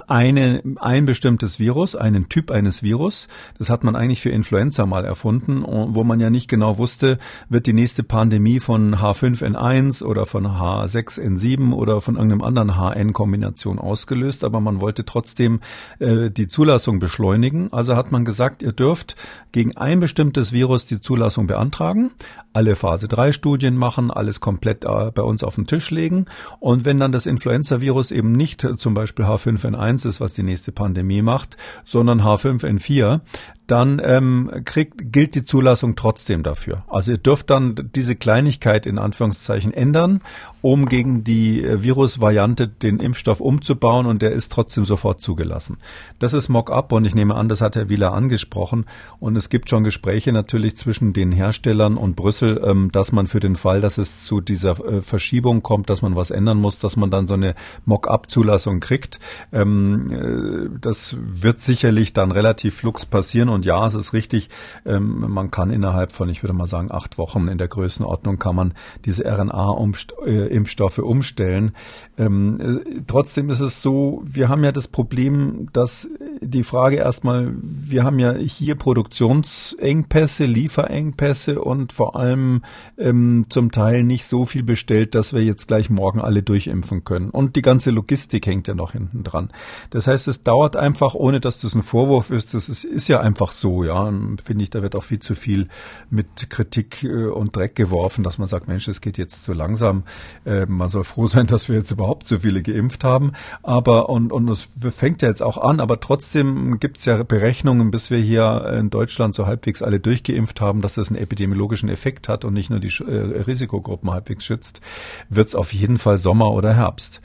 [0.07, 3.28] eine, ein bestimmtes Virus, einen Typ eines Virus.
[3.59, 7.18] Das hat man eigentlich für Influenza mal erfunden, wo man ja nicht genau wusste,
[7.49, 14.44] wird die nächste Pandemie von H5N1 oder von H6N7 oder von irgendeinem anderen HN-Kombination ausgelöst,
[14.44, 15.61] aber man wollte trotzdem
[15.99, 17.72] äh, die Zulassung beschleunigen.
[17.72, 19.16] Also hat man gesagt, ihr dürft
[19.53, 22.11] gegen ein bestimmtes Virus die Zulassung beantragen,
[22.53, 26.26] alle Phase 3 Studien machen, alles komplett äh, bei uns auf den Tisch legen.
[26.61, 30.72] Und wenn dann das Influenza-Virus eben nicht äh, zum Beispiel H5N1 ist, was die nächste
[30.72, 33.20] Pandemie macht, sondern H5N4,
[33.66, 36.84] dann ähm, kriegt, gilt die Zulassung trotzdem dafür.
[36.87, 40.20] Also ihr dürft dann diese Kleinigkeit in Anführungszeichen ändern,
[40.62, 45.78] um gegen die äh, Virusvariante den Impfstoff umzubauen und der ist trotzdem sofort zugelassen.
[46.18, 48.87] Das ist Mock-up und ich nehme an, das hat Herr Wieler angesprochen
[49.18, 53.41] und es gibt schon Gespräche natürlich zwischen den Herstellern und Brüssel, ähm, dass man für
[53.41, 56.97] den Fall, dass es zu dieser äh, Verschiebung kommt, dass man was ändern muss, dass
[56.97, 59.18] man dann so eine Mock-up-Zulassung kriegt.
[59.53, 59.75] Ähm,
[60.10, 64.48] äh, das wird sicherlich dann relativ flux passieren und ja, es ist richtig,
[64.84, 68.56] ähm, man kann innerhalb von, ich würde mal sagen, acht Wochen in der Größenordnung kann
[68.56, 68.74] man
[69.04, 71.72] diese RNA-Impfstoffe umstellen.
[72.18, 76.08] Ähm, äh, trotzdem ist es so, wir haben ja das Problem, dass
[76.40, 82.62] die Frage erstmal, wir haben ja hier Produktionsengpässe, Lieferengpässe und vor allem
[82.98, 87.30] ähm, zum Teil nicht so viel bestellt, dass wir jetzt gleich morgen alle durchimpfen können.
[87.30, 89.50] Und die ganze Logistik hängt ja noch hinten dran.
[89.90, 93.20] Das heißt, es dauert einfach, ohne dass das ein Vorwurf ist, das ist, ist ja
[93.20, 94.12] einfach so, ja.
[94.44, 95.68] Finde ich, da wird auch viel zu viel
[96.10, 100.04] mit Kritik äh, und Dreck geworfen, dass man sagt, Mensch, es geht jetzt zu langsam.
[100.44, 103.32] Äh, man soll froh sein, dass wir jetzt überhaupt so viele geimpft haben.
[103.62, 107.90] Aber und, und es fängt ja jetzt auch an, aber trotzdem gibt es ja Berechnungen,
[107.90, 112.28] bis wir hier in Deutschland so halbwegs alle durchgeimpft haben, dass das einen epidemiologischen Effekt
[112.28, 114.80] hat und nicht nur die äh, Risikogruppen halbwegs schützt,
[115.28, 117.20] wird es auf jeden Fall Sommer oder Herbst.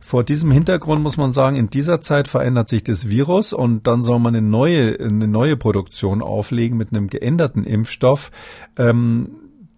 [0.00, 4.02] Vor diesem Hintergrund muss man sagen, in dieser Zeit verändert sich das Virus und dann
[4.02, 8.30] soll man eine neue, eine neue Produktion auflegen mit einem geänderten Impfstoff.
[8.76, 9.28] Ähm,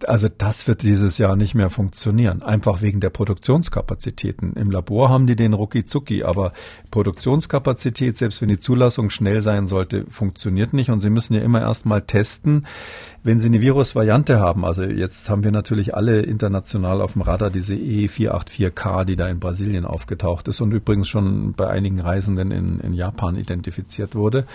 [0.07, 4.53] also das wird dieses Jahr nicht mehr funktionieren, einfach wegen der Produktionskapazitäten.
[4.53, 6.51] Im Labor haben die den rucki zucki, aber
[6.91, 11.61] Produktionskapazität, selbst wenn die Zulassung schnell sein sollte, funktioniert nicht und sie müssen ja immer
[11.61, 12.65] erst mal testen,
[13.23, 17.49] wenn Sie eine Virusvariante haben, also jetzt haben wir natürlich alle international auf dem Radar
[17.49, 22.79] diese E484K, die da in Brasilien aufgetaucht ist und übrigens schon bei einigen Reisenden in,
[22.79, 24.45] in Japan identifiziert wurde.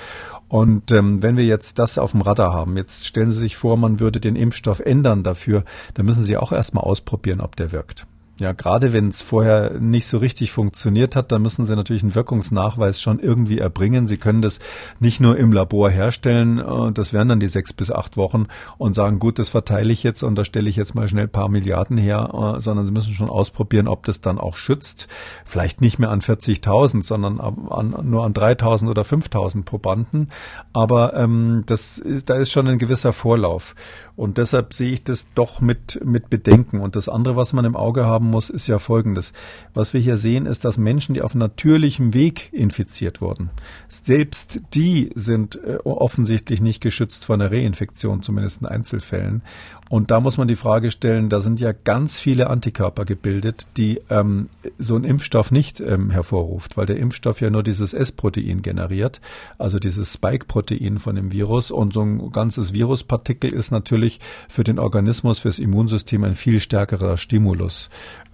[0.49, 3.79] Und ähm, wenn wir jetzt das auf dem Radar haben, jetzt stellen Sie sich vor,
[3.79, 5.65] man würde den Impfstoff ändern dafür,
[5.95, 8.07] dann müssen Sie auch erstmal ausprobieren, ob der wirkt.
[8.39, 12.15] Ja, gerade wenn es vorher nicht so richtig funktioniert hat, dann müssen Sie natürlich einen
[12.15, 14.07] Wirkungsnachweis schon irgendwie erbringen.
[14.07, 14.61] Sie können das
[15.01, 18.95] nicht nur im Labor herstellen, äh, das wären dann die sechs bis acht Wochen und
[18.95, 21.99] sagen, gut, das verteile ich jetzt und da stelle ich jetzt mal schnell paar Milliarden
[21.99, 25.09] her, äh, sondern Sie müssen schon ausprobieren, ob das dann auch schützt.
[25.45, 30.31] Vielleicht nicht mehr an 40.000, sondern an, nur an 3.000 oder 5.000 Probanden.
[30.73, 33.75] Aber ähm, das ist, da ist schon ein gewisser Vorlauf.
[34.19, 36.81] Und deshalb sehe ich das doch mit, mit Bedenken.
[36.81, 39.33] Und das andere, was man im Auge haben muss, ist ja folgendes.
[39.75, 43.51] Was wir hier sehen, ist, dass Menschen, die auf natürlichem Weg infiziert wurden,
[43.89, 49.43] selbst die sind äh, offensichtlich nicht geschützt vor einer Reinfektion, zumindest in Einzelfällen.
[49.89, 54.01] Und da muss man die Frage stellen, da sind ja ganz viele Antikörper gebildet, die
[54.11, 59.21] ähm, so ein Impfstoff nicht ähm, hervorruft, weil der Impfstoff ja nur dieses S-Protein generiert,
[59.57, 61.71] also dieses Spike-Protein von dem Virus.
[61.71, 67.17] Und so ein ganzes Viruspartikel ist natürlich für den Organismus, fürs Immunsystem ein viel stärkerer
[67.17, 67.89] Stimulus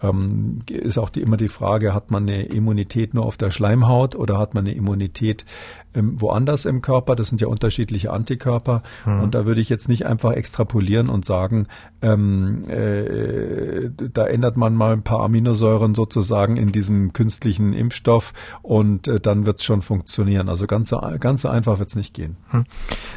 [0.09, 4.15] ähm, ist auch die, immer die Frage, hat man eine Immunität nur auf der Schleimhaut
[4.15, 5.45] oder hat man eine Immunität
[5.95, 7.15] ähm, woanders im Körper?
[7.15, 8.83] Das sind ja unterschiedliche Antikörper.
[9.07, 9.21] Mhm.
[9.21, 11.67] Und da würde ich jetzt nicht einfach extrapolieren und sagen,
[12.03, 18.33] ähm, äh, da ändert man mal ein paar Aminosäuren sozusagen in diesem künstlichen Impfstoff
[18.63, 20.49] und äh, dann wird es schon funktionieren.
[20.49, 22.37] Also ganz so, ganz so einfach wird es nicht gehen.
[22.51, 22.65] Hm.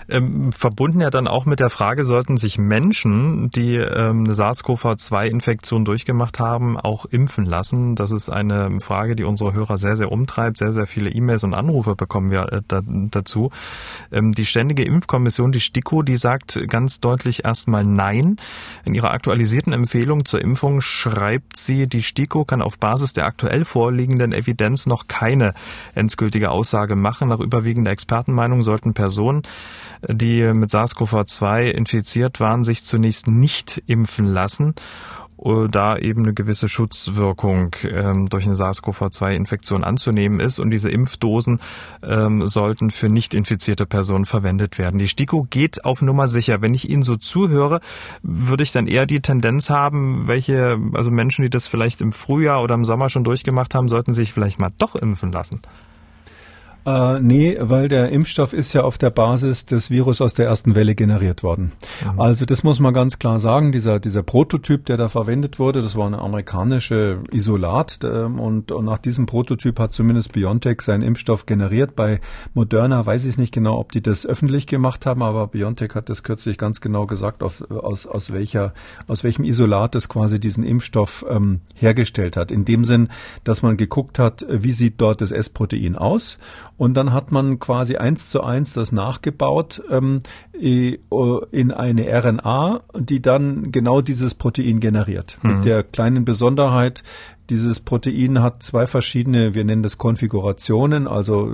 [0.10, 5.86] Ähm, verbunden ja dann auch mit der Frage, sollten sich Menschen, die ähm, eine SARS-CoV-2-Infektion
[5.86, 7.96] durchgemacht haben, auch impfen lassen?
[7.96, 10.58] Das ist eine Frage, die unsere Hörer sehr, sehr umtreibt.
[10.58, 13.52] Sehr, sehr viele E-Mails und Anrufe bekommen wir äh, da, dazu.
[14.12, 18.38] Ähm, die Ständige Impfkommission, die STIKO, die sagt ganz deutlich erstmal Nein.
[18.86, 23.66] In ihrer aktualisierten Empfehlung zur Impfung schreibt sie, die STIKO kann auf Basis der aktuell
[23.66, 25.54] vorliegenden Evidenz noch keine
[25.96, 27.30] endgültige Aussage machen.
[27.30, 29.44] Nach überwiegender Expertenmeinung sollten Personen,
[30.08, 34.76] die mit SARS-CoV-2 infiziert waren, sich zunächst nicht impfen lassen
[35.38, 40.60] da eben eine gewisse Schutzwirkung ähm, durch eine SARS-CoV-2-Infektion anzunehmen ist.
[40.60, 41.60] Und diese Impfdosen
[42.04, 44.98] ähm, sollten für nicht infizierte Personen verwendet werden.
[45.00, 46.62] Die STIKO geht auf Nummer sicher.
[46.62, 47.82] Wenn ich Ihnen so zuhöre,
[48.24, 52.64] würde ich dann eher die Tendenz haben, welche, also Menschen, die das vielleicht im Frühjahr
[52.64, 55.62] oder im Sommer schon durchgemacht haben, sollten sich vielleicht mal doch impfen lassen.
[56.88, 60.74] Äh, nee, weil der Impfstoff ist ja auf der Basis des Virus aus der ersten
[60.74, 61.74] Welle generiert worden.
[62.14, 62.22] Mhm.
[62.22, 63.74] Also das muss man ganz klar sagen.
[63.74, 68.86] Dieser, dieser Prototyp, der da verwendet wurde, das war eine amerikanische Isolat äh, und, und
[68.86, 71.98] nach diesem Prototyp hat zumindest BioNTech seinen Impfstoff generiert.
[71.98, 72.22] Bei
[72.54, 76.24] Moderna weiß ich nicht genau, ob die das öffentlich gemacht haben, aber BioNTech hat das
[76.24, 78.74] kürzlich ganz genau gesagt, auf, aus, aus, welcher,
[79.08, 82.50] aus welchem Isolat es quasi diesen Impfstoff ähm, hergestellt hat.
[82.50, 83.10] In dem Sinn,
[83.44, 86.40] dass man geguckt hat, wie sieht dort das S-Protein aus
[86.78, 90.20] und dann hat man quasi eins zu eins das nachgebaut ähm,
[90.54, 95.38] in eine RNA, die dann genau dieses Protein generiert.
[95.42, 95.56] Mhm.
[95.56, 97.04] Mit der kleinen Besonderheit,
[97.50, 101.50] dieses Protein hat zwei verschiedene, wir nennen das Konfigurationen, also,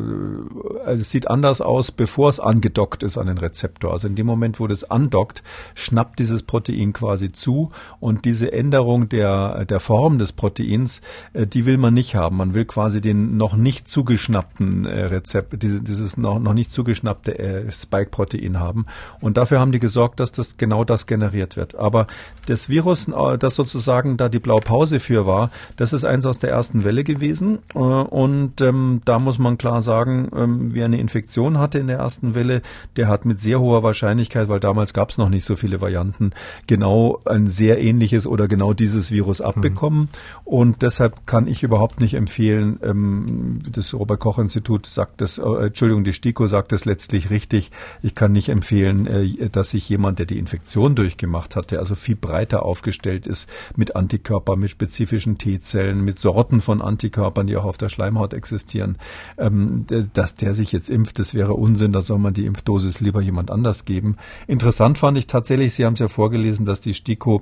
[0.85, 3.91] also es sieht anders aus, bevor es angedockt ist an den Rezeptor.
[3.91, 5.43] Also in dem Moment, wo das andockt,
[5.75, 11.01] schnappt dieses Protein quasi zu und diese Änderung der, der Form des Proteins,
[11.33, 12.37] äh, die will man nicht haben.
[12.37, 17.71] Man will quasi den noch nicht zugeschnappten äh, Rezept, dieses noch, noch nicht zugeschnappte äh,
[17.71, 18.85] Spike-Protein haben.
[19.21, 21.75] Und dafür haben die gesorgt, dass das genau das generiert wird.
[21.75, 22.07] Aber
[22.47, 23.07] das Virus,
[23.39, 25.51] das sozusagen da die Blaupause für war,
[25.83, 27.59] das ist eins aus der ersten Welle gewesen.
[27.75, 31.97] Äh, und ähm, da muss man klar sagen, ähm, wer eine Infektion hatte in der
[31.97, 32.61] ersten Welle,
[32.95, 36.31] der hat mit sehr hoher Wahrscheinlichkeit, weil damals gab es noch nicht so viele Varianten,
[36.67, 39.45] genau ein sehr ähnliches oder genau dieses Virus mhm.
[39.45, 39.99] abbekommen.
[39.99, 40.07] Mhm.
[40.45, 45.65] Und deshalb kann ich überhaupt nicht empfehlen, ähm, das Robert Koch Institut sagt das, äh,
[45.65, 47.71] Entschuldigung, die STIKO sagt das letztlich richtig.
[48.01, 51.95] Ich kann nicht empfehlen, äh, dass sich jemand, der die Infektion durchgemacht hat, der also
[51.95, 57.57] viel breiter aufgestellt ist mit Antikörper, mit spezifischen T-Zellen, T-Zellen, mit Sorten von Antikörpern, die
[57.57, 58.97] auch auf der Schleimhaut existieren,
[59.37, 63.21] ähm, dass der sich jetzt impft, das wäre Unsinn, da soll man die Impfdosis lieber
[63.21, 64.17] jemand anders geben.
[64.47, 67.41] Interessant fand ich tatsächlich, Sie haben es ja vorgelesen, dass die STIKO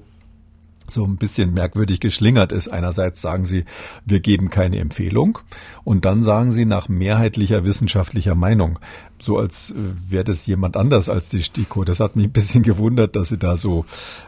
[0.88, 2.68] so ein bisschen merkwürdig geschlingert ist.
[2.68, 3.64] Einerseits sagen sie,
[4.06, 5.40] wir geben keine Empfehlung
[5.86, 8.80] und dann sagen sie nach mehrheitlicher wissenschaftlicher Meinung
[9.22, 9.76] so als äh,
[10.08, 11.84] wäre das jemand anders als die STIKO.
[11.84, 13.86] Das hat mich ein bisschen gewundert, dass sie da so,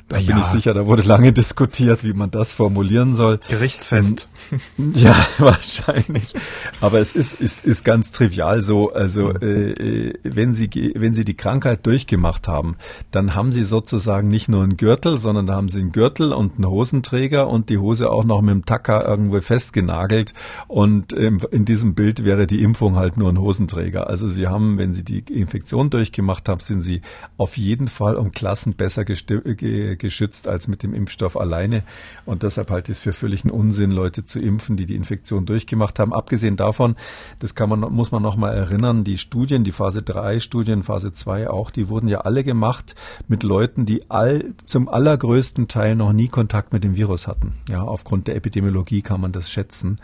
[0.07, 0.27] da ja.
[0.27, 3.39] bin ich sicher, da wurde lange diskutiert, wie man das formulieren soll.
[3.49, 4.27] Gerichtsfest.
[4.51, 6.33] Ähm, ja, wahrscheinlich.
[6.81, 8.91] Aber es ist, ist, ist ganz trivial so.
[8.93, 12.75] Also äh, äh, wenn Sie wenn Sie die Krankheit durchgemacht haben,
[13.11, 16.55] dann haben Sie sozusagen nicht nur einen Gürtel, sondern da haben Sie einen Gürtel und
[16.55, 20.33] einen Hosenträger und die Hose auch noch mit dem Tacker irgendwo festgenagelt.
[20.67, 24.07] Und ähm, in diesem Bild wäre die Impfung halt nur ein Hosenträger.
[24.07, 27.01] Also Sie haben wenn Sie die Infektion durchgemacht haben, sind Sie
[27.37, 31.83] auf jeden Fall um Klassen besser geschützt als mit dem Impfstoff alleine.
[32.25, 35.99] Und deshalb halte ich es für völligen Unsinn, Leute zu impfen, die die Infektion durchgemacht
[35.99, 36.11] haben.
[36.13, 36.97] Abgesehen davon,
[37.39, 41.13] das kann man, muss man noch mal erinnern, die Studien, die Phase 3 Studien, Phase
[41.13, 42.93] 2 auch, die wurden ja alle gemacht
[43.29, 47.53] mit Leuten, die all, zum allergrößten Teil noch nie Kontakt mit dem Virus hatten.
[47.69, 50.01] Ja, aufgrund der Epidemiologie kann man das schätzen.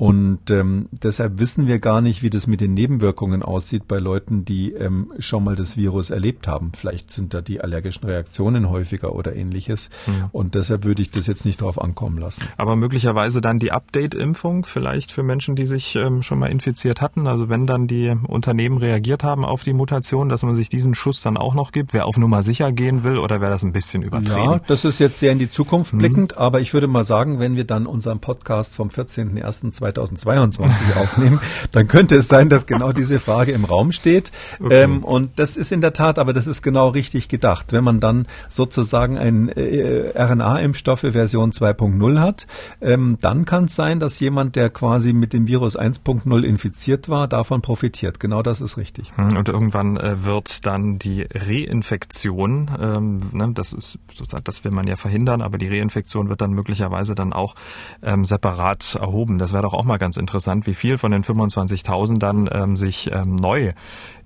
[0.00, 4.46] Und ähm, deshalb wissen wir gar nicht, wie das mit den Nebenwirkungen aussieht bei Leuten,
[4.46, 6.72] die ähm, schon mal das Virus erlebt haben.
[6.74, 9.90] Vielleicht sind da die allergischen Reaktionen häufiger oder ähnliches.
[10.06, 10.24] Mhm.
[10.32, 12.44] Und deshalb würde ich das jetzt nicht darauf ankommen lassen.
[12.56, 17.26] Aber möglicherweise dann die Update-Impfung vielleicht für Menschen, die sich ähm, schon mal infiziert hatten.
[17.26, 21.20] Also wenn dann die Unternehmen reagiert haben auf die Mutation, dass man sich diesen Schuss
[21.20, 21.92] dann auch noch gibt.
[21.92, 24.50] Wer auf Nummer sicher gehen will oder wäre das ein bisschen übertrieben?
[24.50, 26.36] Ja, das ist jetzt sehr in die Zukunft blickend.
[26.36, 26.38] Mhm.
[26.38, 29.89] Aber ich würde mal sagen, wenn wir dann unseren Podcast vom 14.01.
[29.94, 31.40] 2022 aufnehmen,
[31.72, 34.32] dann könnte es sein, dass genau diese Frage im Raum steht.
[34.60, 34.82] Okay.
[34.82, 37.72] Ähm, und das ist in der Tat, aber das ist genau richtig gedacht.
[37.72, 42.46] Wenn man dann sozusagen ein äh, RNA-Impfstoffe Version 2.0 hat,
[42.80, 47.28] ähm, dann kann es sein, dass jemand, der quasi mit dem Virus 1.0 infiziert war,
[47.28, 48.20] davon profitiert.
[48.20, 49.12] Genau das ist richtig.
[49.16, 54.70] Hm, und irgendwann äh, wird dann die Reinfektion, ähm, ne, das ist sozusagen, das will
[54.70, 57.54] man ja verhindern, aber die Reinfektion wird dann möglicherweise dann auch
[58.02, 59.38] ähm, separat erhoben.
[59.38, 63.10] Das wäre doch auch mal ganz interessant, wie viel von den 25.000 dann ähm, sich
[63.12, 63.72] ähm, neu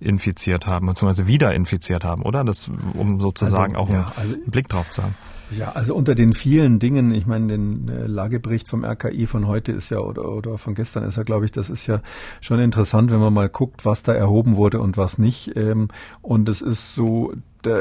[0.00, 2.42] infiziert haben, beziehungsweise wieder infiziert haben, oder?
[2.42, 5.14] Das, um sozusagen also, auch ja, also, einen Blick drauf zu haben.
[5.56, 9.70] Ja, also unter den vielen Dingen, ich meine, den äh, Lagebericht vom RKI von heute
[9.70, 12.00] ist ja oder, oder von gestern ist ja, glaube ich, das ist ja
[12.40, 15.56] schon interessant, wenn man mal guckt, was da erhoben wurde und was nicht.
[15.56, 15.88] Ähm,
[16.22, 17.32] und es ist so,
[17.66, 17.80] da,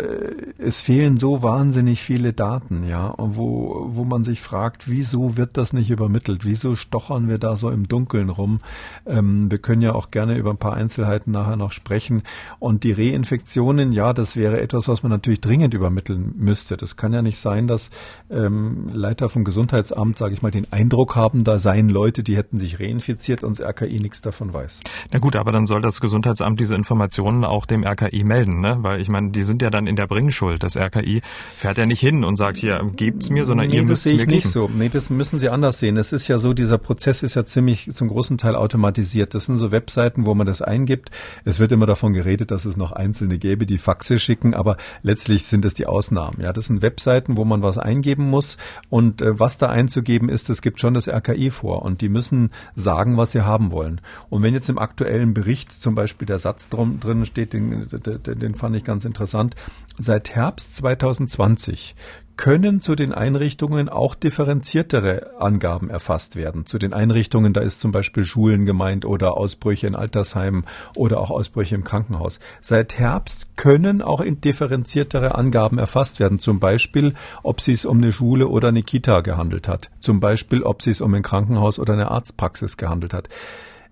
[0.57, 5.73] es fehlen so wahnsinnig viele Daten, ja, wo, wo man sich fragt, wieso wird das
[5.73, 6.45] nicht übermittelt?
[6.45, 8.59] Wieso stochern wir da so im Dunkeln rum?
[9.05, 12.23] Ähm, wir können ja auch gerne über ein paar Einzelheiten nachher noch sprechen.
[12.59, 16.77] Und die Reinfektionen, ja, das wäre etwas, was man natürlich dringend übermitteln müsste.
[16.77, 17.89] Das kann ja nicht sein, dass
[18.29, 22.57] ähm, Leiter vom Gesundheitsamt, sage ich mal, den Eindruck haben, da seien Leute, die hätten
[22.57, 24.79] sich reinfiziert und das RKI nichts davon weiß.
[25.11, 28.77] Na gut, aber dann soll das Gesundheitsamt diese Informationen auch dem RKI melden, ne?
[28.79, 30.63] Weil ich meine, die sind ja dann in der Bringschuld.
[30.63, 31.21] Das RKI
[31.55, 34.13] fährt ja nicht hin und sagt, hier, gebt's mir, sondern nee, ihr müsst das sehe
[34.13, 34.36] mir ich geben.
[34.36, 34.69] nicht so.
[34.69, 35.97] Nee, das müssen Sie anders sehen.
[35.97, 39.34] Es ist ja so, dieser Prozess ist ja ziemlich zum großen Teil automatisiert.
[39.34, 41.09] Das sind so Webseiten, wo man das eingibt.
[41.45, 45.45] Es wird immer davon geredet, dass es noch Einzelne gäbe, die Faxe schicken, aber letztlich
[45.45, 46.41] sind es die Ausnahmen.
[46.41, 48.57] Ja, das sind Webseiten, wo man was eingeben muss
[48.89, 52.51] und äh, was da einzugeben ist, das gibt schon das RKI vor und die müssen
[52.76, 54.01] sagen, was sie haben wollen.
[54.30, 58.39] Und wenn jetzt im aktuellen Bericht zum Beispiel der Satz drum, drin steht, den, den,
[58.39, 59.55] den fand ich ganz interessant,
[59.97, 61.95] seit Herbst 2020
[62.36, 66.66] können zu den Einrichtungen auch differenziertere Angaben erfasst werden.
[66.66, 71.30] Zu den Einrichtungen, da ist zum Beispiel Schulen gemeint oder Ausbrüche in Altersheimen oder auch
[71.30, 72.39] Ausbrüche im Krankenhaus.
[72.59, 76.39] Seit Herbst können auch in differenziertere Angaben erfasst werden.
[76.39, 79.91] Zum Beispiel, ob es sich um eine Schule oder eine Kita gehandelt hat.
[79.99, 83.30] Zum Beispiel, ob es sich um ein Krankenhaus oder eine Arztpraxis gehandelt hat.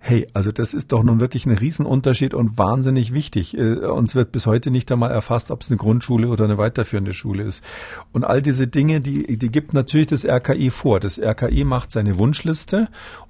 [0.04, 3.56] Hey, also das ist doch nun wirklich ein Riesenunterschied und wahnsinnig wichtig.
[3.56, 7.14] Äh, uns wird bis heute nicht einmal erfasst, ob es eine Grundschule oder eine weiterführende
[7.14, 7.64] Schule ist.
[8.12, 11.00] Und all diese Dinge, die, die gibt natürlich das RKI vor.
[11.00, 12.88] Das RKI macht seine Wunschliste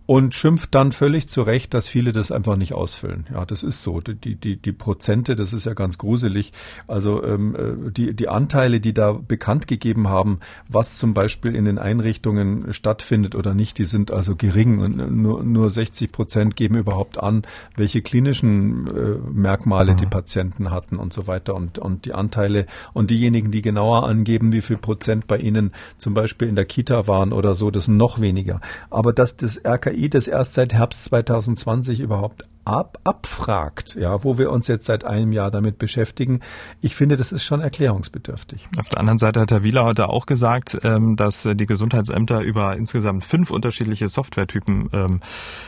[0.07, 3.27] und schimpft dann völlig zu Recht, dass viele das einfach nicht ausfüllen.
[3.31, 4.01] Ja, das ist so.
[4.01, 6.51] Die, die, die Prozente, das ist ja ganz gruselig.
[6.87, 11.65] Also ähm, äh, die, die Anteile, die da bekannt gegeben haben, was zum Beispiel in
[11.65, 16.75] den Einrichtungen stattfindet oder nicht, die sind also gering und nur, nur 60 Prozent geben
[16.75, 17.43] überhaupt an,
[17.77, 19.97] welche klinischen äh, Merkmale mhm.
[19.97, 24.51] die Patienten hatten und so weiter und, und die Anteile und diejenigen, die genauer angeben,
[24.51, 27.95] wie viel Prozent bei ihnen zum Beispiel in der Kita waren oder so, das sind
[27.95, 28.59] noch weniger.
[28.89, 34.51] Aber dass das RKI das erst seit Herbst 2020 überhaupt ab, abfragt, ja, wo wir
[34.51, 36.39] uns jetzt seit einem Jahr damit beschäftigen.
[36.81, 38.67] Ich finde, das ist schon erklärungsbedürftig.
[38.77, 42.75] Auf der anderen Seite hat Herr Wieler heute auch gesagt, ähm, dass die Gesundheitsämter über
[42.75, 45.21] insgesamt fünf unterschiedliche Softwaretypen ähm,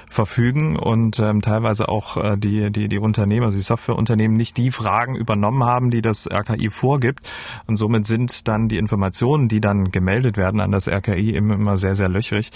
[0.09, 4.71] verfügen und ähm, teilweise auch äh, die, die, die Unternehmen, also die Softwareunternehmen nicht die
[4.71, 7.27] Fragen übernommen haben, die das RKI vorgibt.
[7.67, 11.95] Und somit sind dann die Informationen, die dann gemeldet werden an das RKI immer sehr,
[11.95, 12.51] sehr löchrig.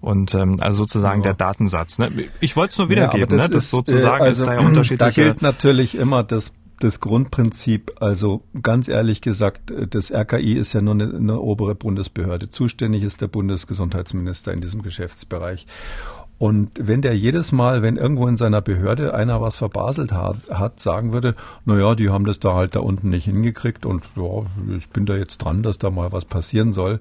[0.00, 1.32] Und also sozusagen ja.
[1.32, 1.98] der Datensatz.
[1.98, 2.10] Ne?
[2.40, 3.54] Ich wollte es nur wiedergeben, ja, das, ne?
[3.54, 5.02] das sozusagen also, ist da ja unterschiedliche.
[5.02, 10.82] Da gilt natürlich immer das das Grundprinzip, also ganz ehrlich gesagt, das RKI ist ja
[10.82, 12.50] nur eine, eine obere Bundesbehörde.
[12.50, 15.66] Zuständig ist der Bundesgesundheitsminister in diesem Geschäftsbereich.
[16.38, 20.80] Und wenn der jedes Mal, wenn irgendwo in seiner Behörde einer was verbaselt hat, hat
[20.80, 24.44] sagen würde, na ja, die haben das da halt da unten nicht hingekriegt und ja,
[24.76, 26.98] ich bin da jetzt dran, dass da mal was passieren soll,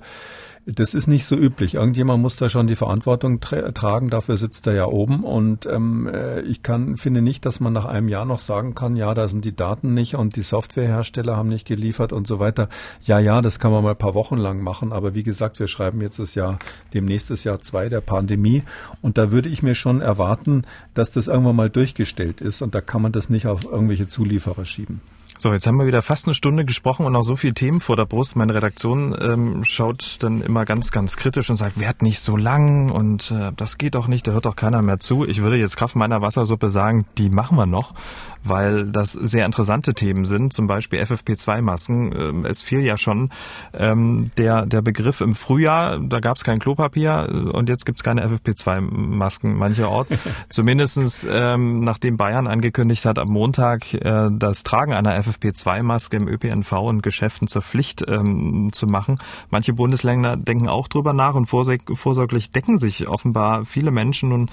[0.66, 1.76] das ist nicht so üblich.
[1.76, 4.10] Irgendjemand muss da schon die Verantwortung tra tragen.
[4.10, 5.24] Dafür sitzt er ja oben.
[5.24, 8.96] Und ähm, äh, ich kann, finde nicht, dass man nach einem Jahr noch sagen kann,
[8.96, 12.70] ja, da sind die Daten nicht und die Softwarehersteller haben nicht geliefert und so weiter.
[13.04, 14.94] Ja, ja, das kann man mal ein paar Wochen lang machen.
[14.94, 16.60] Aber wie gesagt, wir schreiben jetzt das Jahr,
[16.94, 18.64] demnächst das Jahr zwei der Pandemie.
[19.02, 22.62] Und da würde ich mir schon erwarten, dass das irgendwann mal durchgestellt ist.
[22.62, 25.02] Und da kann man das nicht auf irgendwelche Zulieferer schieben.
[25.42, 27.96] So, jetzt haben wir wieder fast eine Stunde gesprochen und auch so viele Themen vor
[27.96, 28.36] der Brust.
[28.36, 32.92] Meine Redaktion ähm, schaut dann immer ganz, ganz kritisch und sagt, werd nicht so lang
[32.92, 35.26] und äh, das geht doch nicht, da hört doch keiner mehr zu.
[35.26, 37.96] Ich würde jetzt Kraft meiner Wassersuppe sagen, die machen wir noch,
[38.44, 42.14] weil das sehr interessante Themen sind, zum Beispiel FFP2-Masken.
[42.16, 43.30] Ähm, es fiel ja schon
[43.74, 48.04] ähm, der, der Begriff im Frühjahr, da gab es kein Klopapier und jetzt gibt es
[48.04, 50.08] keine FFP2-Masken mancherort.
[50.50, 56.28] Zumindestens ähm, nachdem Bayern angekündigt hat, am Montag äh, das Tragen einer FFP2 FFP2-Maske im
[56.28, 59.16] ÖPNV und Geschäften zur Pflicht ähm, zu machen.
[59.50, 64.50] Manche Bundesländer denken auch drüber nach und vorsorglich decken sich offenbar viele Menschen nun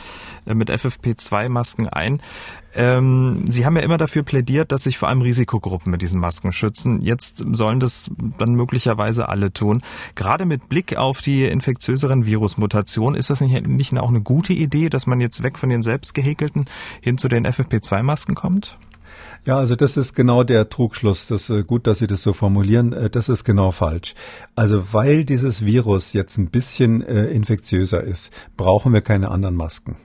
[0.47, 2.20] äh, mit FFP2-Masken ein.
[2.75, 6.53] Ähm, Sie haben ja immer dafür plädiert, dass sich vor allem Risikogruppen mit diesen Masken
[6.53, 7.01] schützen.
[7.01, 9.83] Jetzt sollen das dann möglicherweise alle tun.
[10.14, 14.91] Gerade mit Blick auf die infektiöseren Virusmutationen, ist das nicht, nicht auch eine gute Idee,
[14.91, 16.66] dass man jetzt weg von den selbstgehäkelten
[17.01, 18.77] hin zu den FFP2-Masken kommt?
[19.45, 21.27] Ja, also das ist genau der Trugschluss.
[21.27, 22.93] Das ist äh, gut, dass Sie das so formulieren.
[22.93, 24.14] Äh, das ist genau falsch.
[24.57, 29.97] Also weil dieses Virus jetzt ein bisschen äh, infektiöser ist, brauchen wir keine anderen Masken.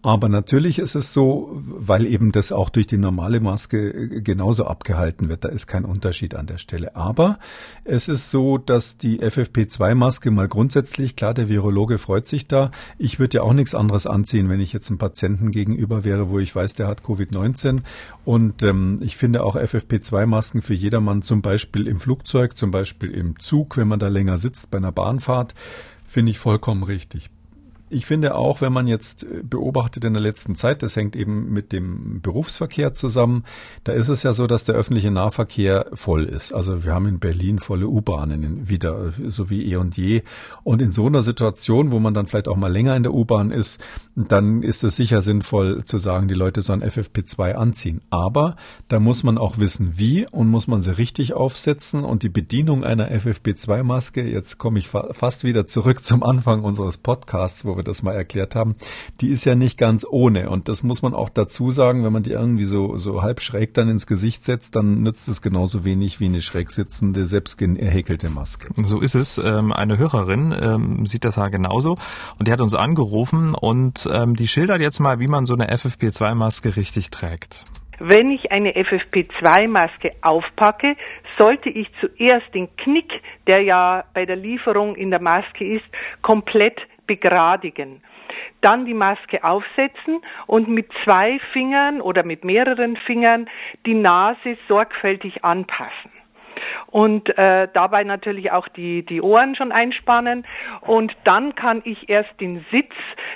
[0.00, 4.64] Aber natürlich ist es so, weil eben das auch durch die normale Maske äh, genauso
[4.64, 5.44] abgehalten wird.
[5.44, 6.94] Da ist kein Unterschied an der Stelle.
[6.94, 7.38] Aber
[7.84, 12.70] es ist so, dass die FFP2-Maske mal grundsätzlich, klar, der Virologe freut sich da.
[12.96, 16.38] Ich würde ja auch nichts anderes anziehen, wenn ich jetzt einem Patienten gegenüber wäre, wo
[16.38, 17.80] ich weiß, der hat Covid-19.
[18.24, 23.40] Und ähm, ich finde auch FFP2-Masken für jedermann, zum Beispiel im Flugzeug, zum Beispiel im
[23.40, 25.54] Zug, wenn man da länger sitzt bei einer Bahnfahrt,
[26.04, 27.30] finde ich vollkommen richtig.
[27.90, 31.72] Ich finde auch, wenn man jetzt beobachtet in der letzten Zeit, das hängt eben mit
[31.72, 33.44] dem Berufsverkehr zusammen,
[33.84, 36.52] da ist es ja so, dass der öffentliche Nahverkehr voll ist.
[36.52, 40.22] Also wir haben in Berlin volle U-Bahnen wieder, so wie eh und je.
[40.64, 43.50] Und in so einer Situation, wo man dann vielleicht auch mal länger in der U-Bahn
[43.50, 43.82] ist,
[44.14, 48.00] dann ist es sicher sinnvoll zu sagen, die Leute sollen FFP2 anziehen.
[48.10, 48.56] Aber
[48.88, 52.04] da muss man auch wissen, wie und muss man sie richtig aufsetzen.
[52.04, 56.98] Und die Bedienung einer FFP2-Maske, jetzt komme ich fa fast wieder zurück zum Anfang unseres
[56.98, 58.76] Podcasts, wo wir das mal erklärt haben,
[59.22, 60.50] die ist ja nicht ganz ohne.
[60.50, 63.72] Und das muss man auch dazu sagen, wenn man die irgendwie so, so halb schräg
[63.72, 68.30] dann ins Gesicht setzt, dann nützt es genauso wenig wie eine schräg sitzende, selbst erhäkelte
[68.30, 68.68] Maske.
[68.82, 69.38] So ist es.
[69.38, 71.96] Ähm, eine Hörerin ähm, sieht das ja genauso.
[72.38, 75.70] Und die hat uns angerufen und ähm, die schildert jetzt mal, wie man so eine
[75.70, 77.64] FFP2-Maske richtig trägt.
[77.98, 80.94] Wenn ich eine FFP2-Maske aufpacke,
[81.38, 83.10] sollte ich zuerst den Knick,
[83.46, 85.84] der ja bei der Lieferung in der Maske ist,
[86.22, 86.78] komplett
[87.08, 88.00] begradigen.
[88.60, 93.48] Dann die Maske aufsetzen und mit zwei Fingern oder mit mehreren Fingern
[93.86, 96.12] die Nase sorgfältig anpassen
[96.90, 100.44] und äh, dabei natürlich auch die, die Ohren schon einspannen
[100.82, 102.92] und dann kann ich erst den Sitz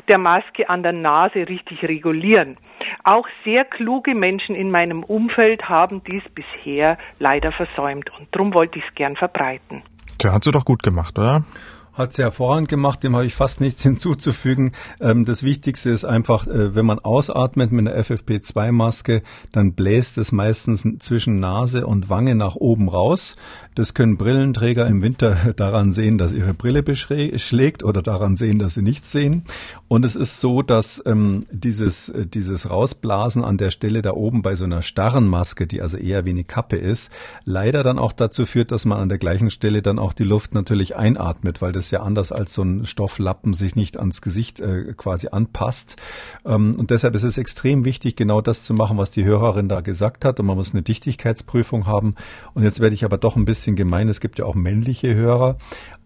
[0.08, 2.56] der Maske an der Nase richtig regulieren.
[3.04, 8.78] Auch sehr kluge Menschen in meinem Umfeld haben dies bisher leider versäumt und darum wollte
[8.78, 9.82] ich es gern verbreiten.
[10.18, 11.42] Tja, hat sie doch gut gemacht, oder?
[11.92, 14.72] Hat sie hervorragend gemacht, dem habe ich fast nichts hinzuzufügen.
[15.00, 19.22] Ähm, das Wichtigste ist einfach, äh, wenn man ausatmet mit einer FFP2-Maske,
[19.52, 23.36] dann bläst es meistens zwischen Nase und Wange nach oben raus.
[23.74, 28.74] Das können Brillenträger im Winter daran sehen, dass ihre Brille beschlägt oder daran sehen, dass
[28.74, 29.44] sie nichts sehen.
[29.88, 34.40] Und es ist so, dass ähm, dieses, äh, dieses Rausblasen an der Stelle da oben
[34.40, 37.10] bei so einer starren Maske, die also eher wie eine Kappe ist,
[37.44, 40.54] leider dann auch dazu führt, dass man an der gleichen Stelle dann auch die Luft
[40.54, 44.60] natürlich einatmet, weil das das ja anders als so ein Stofflappen sich nicht ans Gesicht
[44.60, 45.96] äh, quasi anpasst.
[46.44, 49.80] Ähm, und deshalb ist es extrem wichtig, genau das zu machen, was die Hörerin da
[49.80, 50.38] gesagt hat.
[50.38, 52.14] Und man muss eine Dichtigkeitsprüfung haben.
[52.54, 54.08] Und jetzt werde ich aber doch ein bisschen gemein.
[54.08, 55.56] Es gibt ja auch männliche Hörer.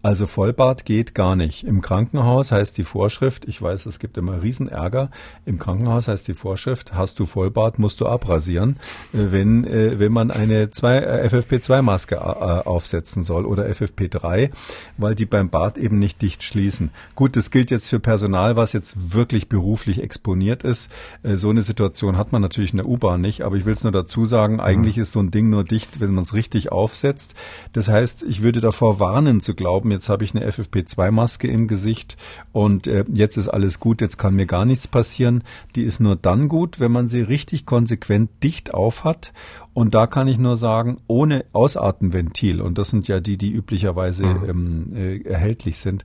[0.07, 1.65] Also Vollbart geht gar nicht.
[1.65, 5.09] Im Krankenhaus heißt die Vorschrift, ich weiß, es gibt immer Riesenärger,
[5.43, 8.77] im Krankenhaus heißt die Vorschrift, hast du Vollbart, musst du abrasieren,
[9.13, 12.21] äh, wenn, äh, wenn man eine äh, FFP2-Maske
[12.65, 14.51] aufsetzen soll oder FFP3,
[14.95, 16.91] weil die beim Bart eben nicht dicht schließen.
[17.15, 20.89] Gut, das gilt jetzt für Personal, was jetzt wirklich beruflich exponiert ist.
[21.23, 23.91] So eine Situation hat man natürlich in der U-Bahn nicht, aber ich will es nur
[23.91, 25.01] dazu sagen, eigentlich mhm.
[25.03, 27.33] ist so ein Ding nur dicht, wenn man es richtig aufsetzt.
[27.73, 32.17] Das heißt, ich würde davor warnen zu glauben, jetzt habe ich eine FFP2-Maske im Gesicht
[32.53, 35.43] und äh, jetzt ist alles gut, jetzt kann mir gar nichts passieren.
[35.75, 39.33] Die ist nur dann gut, wenn man sie richtig konsequent dicht aufhat.
[39.77, 44.25] Und da kann ich nur sagen, ohne Ausatmenventil, und das sind ja die, die üblicherweise
[44.25, 44.49] mhm.
[44.49, 46.03] ähm, äh, erhältlich sind,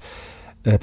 [0.65, 0.79] äh,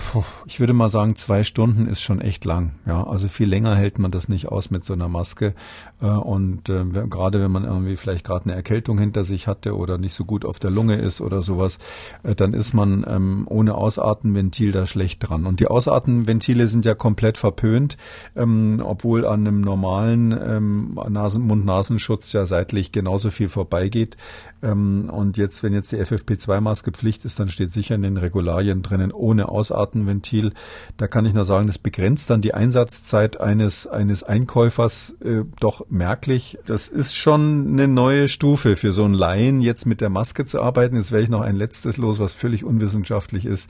[0.46, 2.74] ich würde mal sagen, zwei Stunden ist schon echt lang.
[2.86, 5.54] Ja, also viel länger hält man das nicht aus mit so einer Maske.
[6.02, 9.98] Äh, und äh, gerade wenn man irgendwie vielleicht gerade eine Erkältung hinter sich hatte oder
[9.98, 11.80] nicht so gut auf der Lunge ist oder sowas,
[12.24, 15.46] dann ist man ähm, ohne Ausatmenventil da schlecht dran.
[15.46, 17.98] Und die Ausatmenventile sind ja komplett verpönt,
[18.36, 24.18] ähm, obwohl an einem normalen ähm, Nasen Mund-Nasenschutz ja seitlich genauso viel vorbeigeht.
[24.62, 28.82] Ähm, und jetzt, wenn jetzt die FFP2-Maske Pflicht ist, dann steht sicher in den Regularien
[28.82, 30.54] drinnen ohne Ausatmenventil.
[30.98, 35.86] Da kann ich nur sagen, das begrenzt dann die Einsatzzeit eines, eines Einkäufers äh, doch
[35.90, 36.58] merklich.
[36.66, 40.62] Das ist schon eine neue Stufe für so einen Laien, jetzt mit der Maske zu
[40.62, 40.96] arbeiten.
[40.96, 43.70] Jetzt werde ich noch ein letztes los, was völlig unwissenschaftlich ist.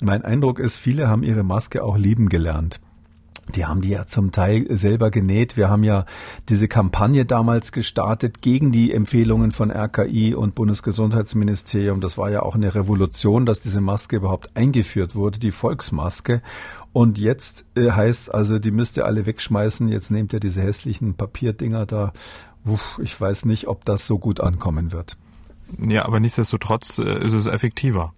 [0.00, 2.80] Mein Eindruck ist, viele haben ihre Maske auch lieben gelernt.
[3.54, 5.56] Die haben die ja zum Teil selber genäht.
[5.56, 6.04] Wir haben ja
[6.48, 12.00] diese Kampagne damals gestartet gegen die Empfehlungen von RKI und Bundesgesundheitsministerium.
[12.00, 16.42] Das war ja auch eine Revolution, dass diese Maske überhaupt eingeführt wurde, die Volksmaske.
[16.92, 19.88] Und jetzt äh, heißt also, die müsst ihr alle wegschmeißen.
[19.88, 22.12] Jetzt nehmt ihr diese hässlichen Papierdinger da.
[22.64, 25.16] Uff, ich weiß nicht, ob das so gut ankommen wird.
[25.78, 28.12] Ja, aber nichtsdestotrotz äh, ist es effektiver.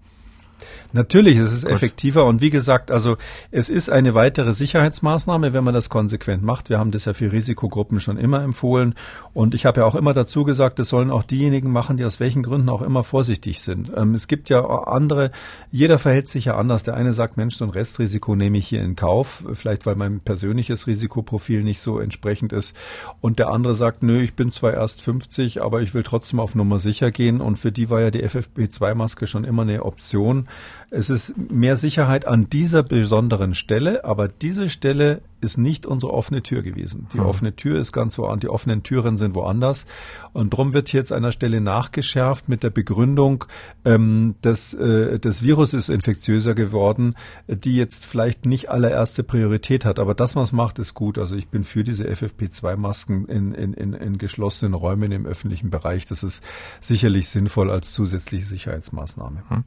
[0.92, 1.72] Natürlich, es ist Gut.
[1.72, 3.16] effektiver und wie gesagt, also
[3.50, 6.68] es ist eine weitere Sicherheitsmaßnahme, wenn man das konsequent macht.
[6.68, 8.94] Wir haben das ja für Risikogruppen schon immer empfohlen
[9.32, 12.18] und ich habe ja auch immer dazu gesagt, das sollen auch diejenigen machen, die aus
[12.18, 13.90] welchen Gründen auch immer vorsichtig sind.
[13.96, 15.30] Ähm, es gibt ja andere,
[15.70, 16.82] jeder verhält sich ja anders.
[16.82, 20.20] Der eine sagt, Mensch, so ein Restrisiko nehme ich hier in Kauf, vielleicht weil mein
[20.20, 22.74] persönliches Risikoprofil nicht so entsprechend ist
[23.20, 26.54] und der andere sagt, nö, ich bin zwar erst 50, aber ich will trotzdem auf
[26.54, 30.48] Nummer sicher gehen und für die war ja die FFP2-Maske schon immer eine Option.
[30.90, 36.42] Es ist mehr Sicherheit an dieser besonderen Stelle, aber diese Stelle ist nicht unsere offene
[36.42, 37.08] Tür gewesen.
[37.12, 37.26] Die hm.
[37.26, 39.86] offene Tür ist ganz woanders, die offenen Türen sind woanders.
[40.32, 43.44] Und darum wird hier jetzt an einer Stelle nachgeschärft mit der Begründung,
[43.84, 47.14] ähm, dass äh, das Virus ist infektiöser geworden,
[47.48, 49.98] die jetzt vielleicht nicht allererste Priorität hat.
[49.98, 51.18] Aber das, was macht, ist gut.
[51.18, 56.06] Also ich bin für diese FFP2-Masken in, in, in, in geschlossenen Räumen im öffentlichen Bereich.
[56.06, 56.42] Das ist
[56.80, 59.42] sicherlich sinnvoll als zusätzliche Sicherheitsmaßnahme.
[59.48, 59.64] Hm.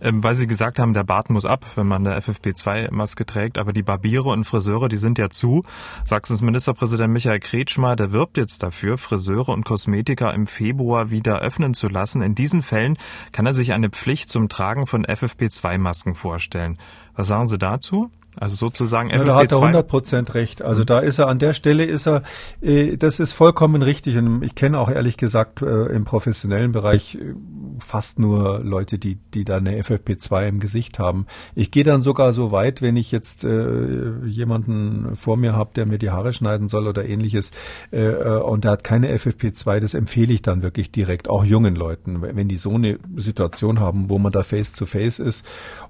[0.00, 3.72] Ähm, weil Sie gesagt haben, der Bart muss ab, wenn man eine FFP2-Maske trägt, aber
[3.72, 5.62] die Barbiere und Friseure, die sind ja zu.
[6.04, 11.72] Sachsens Ministerpräsident Michael Kretschmer, der wirbt jetzt dafür, Friseure und Kosmetiker im Februar wieder öffnen
[11.72, 12.20] zu lassen.
[12.20, 12.98] In diesen Fällen
[13.32, 16.76] kann er sich eine Pflicht zum Tragen von FFP2-Masken vorstellen.
[17.14, 18.10] Was sagen Sie dazu?
[18.40, 19.18] Also sozusagen FFP2.
[19.18, 20.62] Ja, da hat er 100 Prozent recht.
[20.62, 20.86] Also mhm.
[20.86, 22.22] da ist er, an der Stelle ist er,
[22.60, 24.16] äh, das ist vollkommen richtig.
[24.16, 27.34] Und ich kenne auch ehrlich gesagt äh, im professionellen Bereich äh,
[27.80, 31.26] fast nur Leute, die, die da eine FFP2 im Gesicht haben.
[31.54, 35.86] Ich gehe dann sogar so weit, wenn ich jetzt äh, jemanden vor mir habe, der
[35.86, 37.50] mir die Haare schneiden soll oder ähnliches,
[37.92, 41.74] äh, äh und der hat keine FFP2, das empfehle ich dann wirklich direkt, auch jungen
[41.74, 45.44] Leuten, wenn die so eine Situation haben, wo man da face to face ist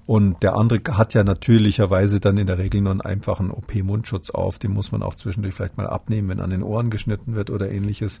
[0.09, 4.57] und der andere hat ja natürlicherweise dann in der Regel nur einen einfachen OP-Mundschutz auf.
[4.57, 7.69] Den muss man auch zwischendurch vielleicht mal abnehmen, wenn an den Ohren geschnitten wird oder
[7.69, 8.19] ähnliches.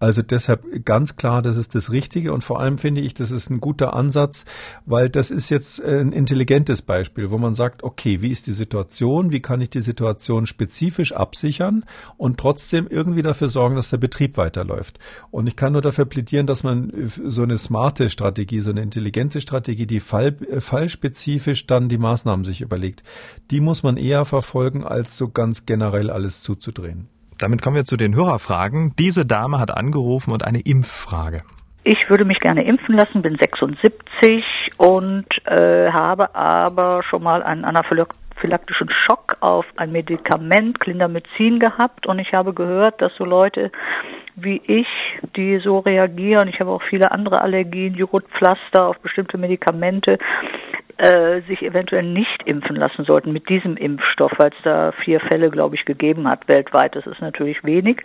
[0.00, 2.32] Also deshalb ganz klar, das ist das Richtige.
[2.32, 4.46] Und vor allem finde ich, das ist ein guter Ansatz,
[4.84, 9.30] weil das ist jetzt ein intelligentes Beispiel, wo man sagt, okay, wie ist die Situation?
[9.30, 11.84] Wie kann ich die Situation spezifisch absichern
[12.16, 14.98] und trotzdem irgendwie dafür sorgen, dass der Betrieb weiterläuft?
[15.30, 19.40] Und ich kann nur dafür plädieren, dass man so eine smarte Strategie, so eine intelligente
[19.40, 21.27] Strategie, die fall, fallspezifisch
[21.66, 23.02] dann die Maßnahmen sich überlegt,
[23.50, 27.08] die die muss man eher verfolgen, als so ganz generell alles zuzudrehen.
[27.38, 28.94] Damit kommen wir zu den Hörerfragen.
[28.98, 31.42] Diese Dame hat angerufen und eine Impffrage.
[31.90, 34.44] Ich würde mich gerne impfen lassen, bin 76
[34.76, 42.18] und äh, habe aber schon mal einen anaphylaktischen Schock auf ein Medikament, Clindamycin, gehabt und
[42.18, 43.72] ich habe gehört, dass so Leute
[44.36, 44.86] wie ich,
[45.34, 50.18] die so reagieren, ich habe auch viele andere Allergien, Joghurtpflaster auf bestimmte Medikamente,
[50.98, 55.48] äh, sich eventuell nicht impfen lassen sollten mit diesem Impfstoff, weil es da vier Fälle,
[55.48, 56.94] glaube ich, gegeben hat weltweit.
[56.96, 58.02] Das ist natürlich wenig.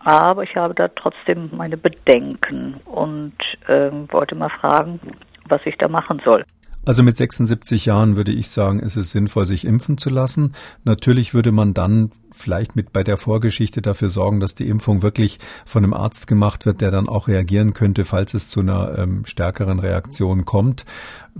[0.00, 3.34] Aber ich habe da trotzdem meine Bedenken und
[3.66, 5.00] äh, wollte mal fragen,
[5.48, 6.44] was ich da machen soll.
[6.88, 10.54] Also mit 76 Jahren würde ich sagen, ist es sinnvoll, sich impfen zu lassen.
[10.84, 15.38] Natürlich würde man dann vielleicht mit bei der Vorgeschichte dafür sorgen, dass die Impfung wirklich
[15.66, 19.26] von einem Arzt gemacht wird, der dann auch reagieren könnte, falls es zu einer ähm,
[19.26, 20.86] stärkeren Reaktion kommt.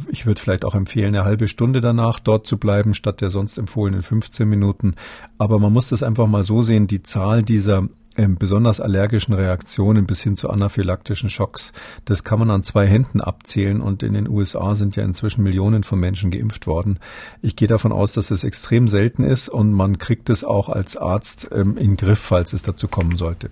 [0.09, 3.57] Ich würde vielleicht auch empfehlen, eine halbe Stunde danach dort zu bleiben, statt der sonst
[3.57, 4.97] empfohlenen 15 Minuten.
[5.39, 7.89] Aber man muss das einfach mal so sehen, die Zahl dieser
[8.19, 11.73] ähm, besonders allergischen Reaktionen bis hin zu anaphylaktischen Schocks.
[12.05, 15.85] Das kann man an zwei Händen abzählen und in den USA sind ja inzwischen Millionen
[15.85, 16.99] von Menschen geimpft worden.
[17.41, 20.97] Ich gehe davon aus, dass es extrem selten ist und man kriegt es auch als
[20.97, 23.51] Arzt ähm, in Griff, falls es dazu kommen sollte.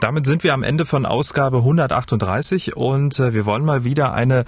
[0.00, 4.46] Damit sind wir am Ende von Ausgabe 138 und äh, wir wollen mal wieder eine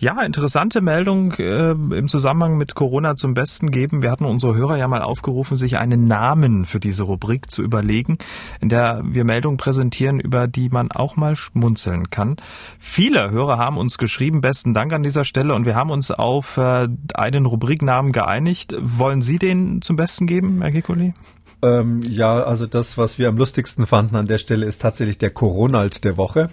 [0.00, 4.02] ja, interessante Meldung äh, im Zusammenhang mit Corona zum Besten geben.
[4.02, 8.16] Wir hatten unsere Hörer ja mal aufgerufen, sich einen Namen für diese Rubrik zu überlegen,
[8.60, 12.36] in der wir Meldungen präsentieren, über die man auch mal schmunzeln kann.
[12.78, 16.56] Viele Hörer haben uns geschrieben, besten Dank an dieser Stelle und wir haben uns auf
[16.56, 18.74] äh, einen Rubriknamen geeinigt.
[18.80, 21.12] Wollen Sie den zum Besten geben, Herr Gekuli?
[21.62, 25.30] Ähm, ja, also das, was wir am lustigsten fanden an der Stelle, ist tatsächlich der
[25.30, 26.50] Coronald der Woche.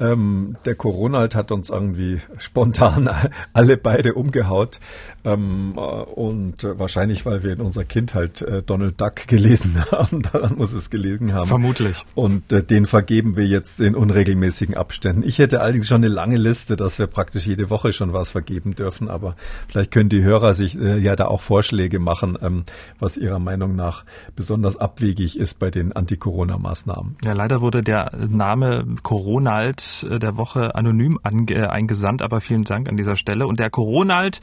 [0.00, 3.10] Ähm, der Corona hat uns irgendwie spontan
[3.52, 4.78] alle beide umgehaut.
[5.24, 10.56] Ähm, äh, und wahrscheinlich, weil wir in unserer Kindheit äh, Donald Duck gelesen haben, daran
[10.56, 11.48] muss es gelegen haben.
[11.48, 12.04] Vermutlich.
[12.14, 15.22] Und äh, den vergeben wir jetzt in unregelmäßigen Abständen.
[15.22, 18.74] Ich hätte allerdings schon eine lange Liste, dass wir praktisch jede Woche schon was vergeben
[18.74, 19.08] dürfen.
[19.08, 19.34] Aber
[19.68, 22.64] vielleicht können die Hörer sich äh, ja da auch Vorschläge machen, ähm,
[22.98, 24.04] was ihrer Meinung nach
[24.36, 27.16] besonders abwegig ist bei den Anti-Corona-Maßnahmen.
[27.24, 33.16] Ja, leider wurde der Name Coronald der Woche anonym eingesandt, aber vielen Dank an dieser
[33.16, 33.46] Stelle.
[33.46, 34.40] Und der Coronald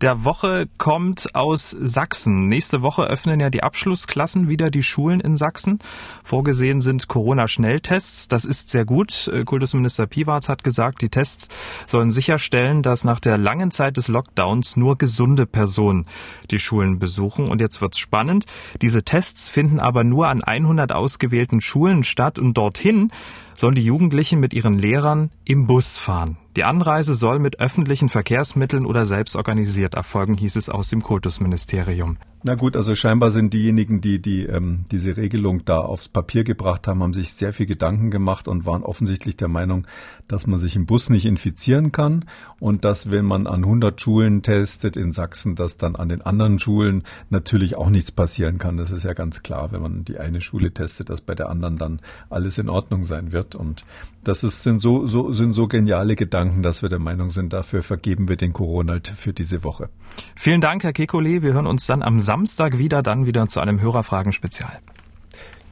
[0.00, 2.48] der Woche kommt aus Sachsen.
[2.48, 5.78] Nächste Woche öffnen ja die Abschlussklassen wieder die Schulen in Sachsen.
[6.24, 8.28] Vorgesehen sind Corona-Schnelltests.
[8.28, 9.28] Das ist sehr gut.
[9.28, 11.48] Äh, Kultusminister Piwarz hat gesagt, die Tests
[11.86, 16.06] sollen sicherstellen, dass nach der langen Zeit des Lockdowns nur gesunde Personen
[16.50, 17.48] die Schulen besuchen.
[17.48, 18.46] Und jetzt wird's spannend.
[18.82, 23.10] Diese Tests finden aber nur an 100 ausgewählten Schulen statt und dorthin
[23.56, 26.36] sollen die Jugendlichen mit ihren Lehrern im Bus fahren.
[26.56, 32.16] Die Anreise soll mit öffentlichen Verkehrsmitteln oder selbst organisiert erfolgen, hieß es aus dem Kultusministerium.
[32.42, 36.86] Na gut, also scheinbar sind diejenigen, die, die ähm, diese Regelung da aufs Papier gebracht
[36.86, 39.86] haben, haben sich sehr viel Gedanken gemacht und waren offensichtlich der Meinung,
[40.28, 42.24] dass man sich im Bus nicht infizieren kann
[42.60, 46.58] und dass, wenn man an 100 Schulen testet in Sachsen, dass dann an den anderen
[46.58, 48.76] Schulen natürlich auch nichts passieren kann.
[48.76, 51.78] Das ist ja ganz klar, wenn man die eine Schule testet, dass bei der anderen
[51.78, 52.00] dann
[52.30, 53.56] alles in Ordnung sein wird.
[53.56, 53.84] Und
[54.26, 57.82] das ist, sind so, so, sind so geniale Gedanken, dass wir der Meinung sind, dafür
[57.82, 59.88] vergeben wir den Corona für diese Woche.
[60.34, 61.42] Vielen Dank, Herr Kekulé.
[61.42, 64.80] Wir hören uns dann am Samstag wieder, dann wieder zu einem Hörerfragen-Spezial.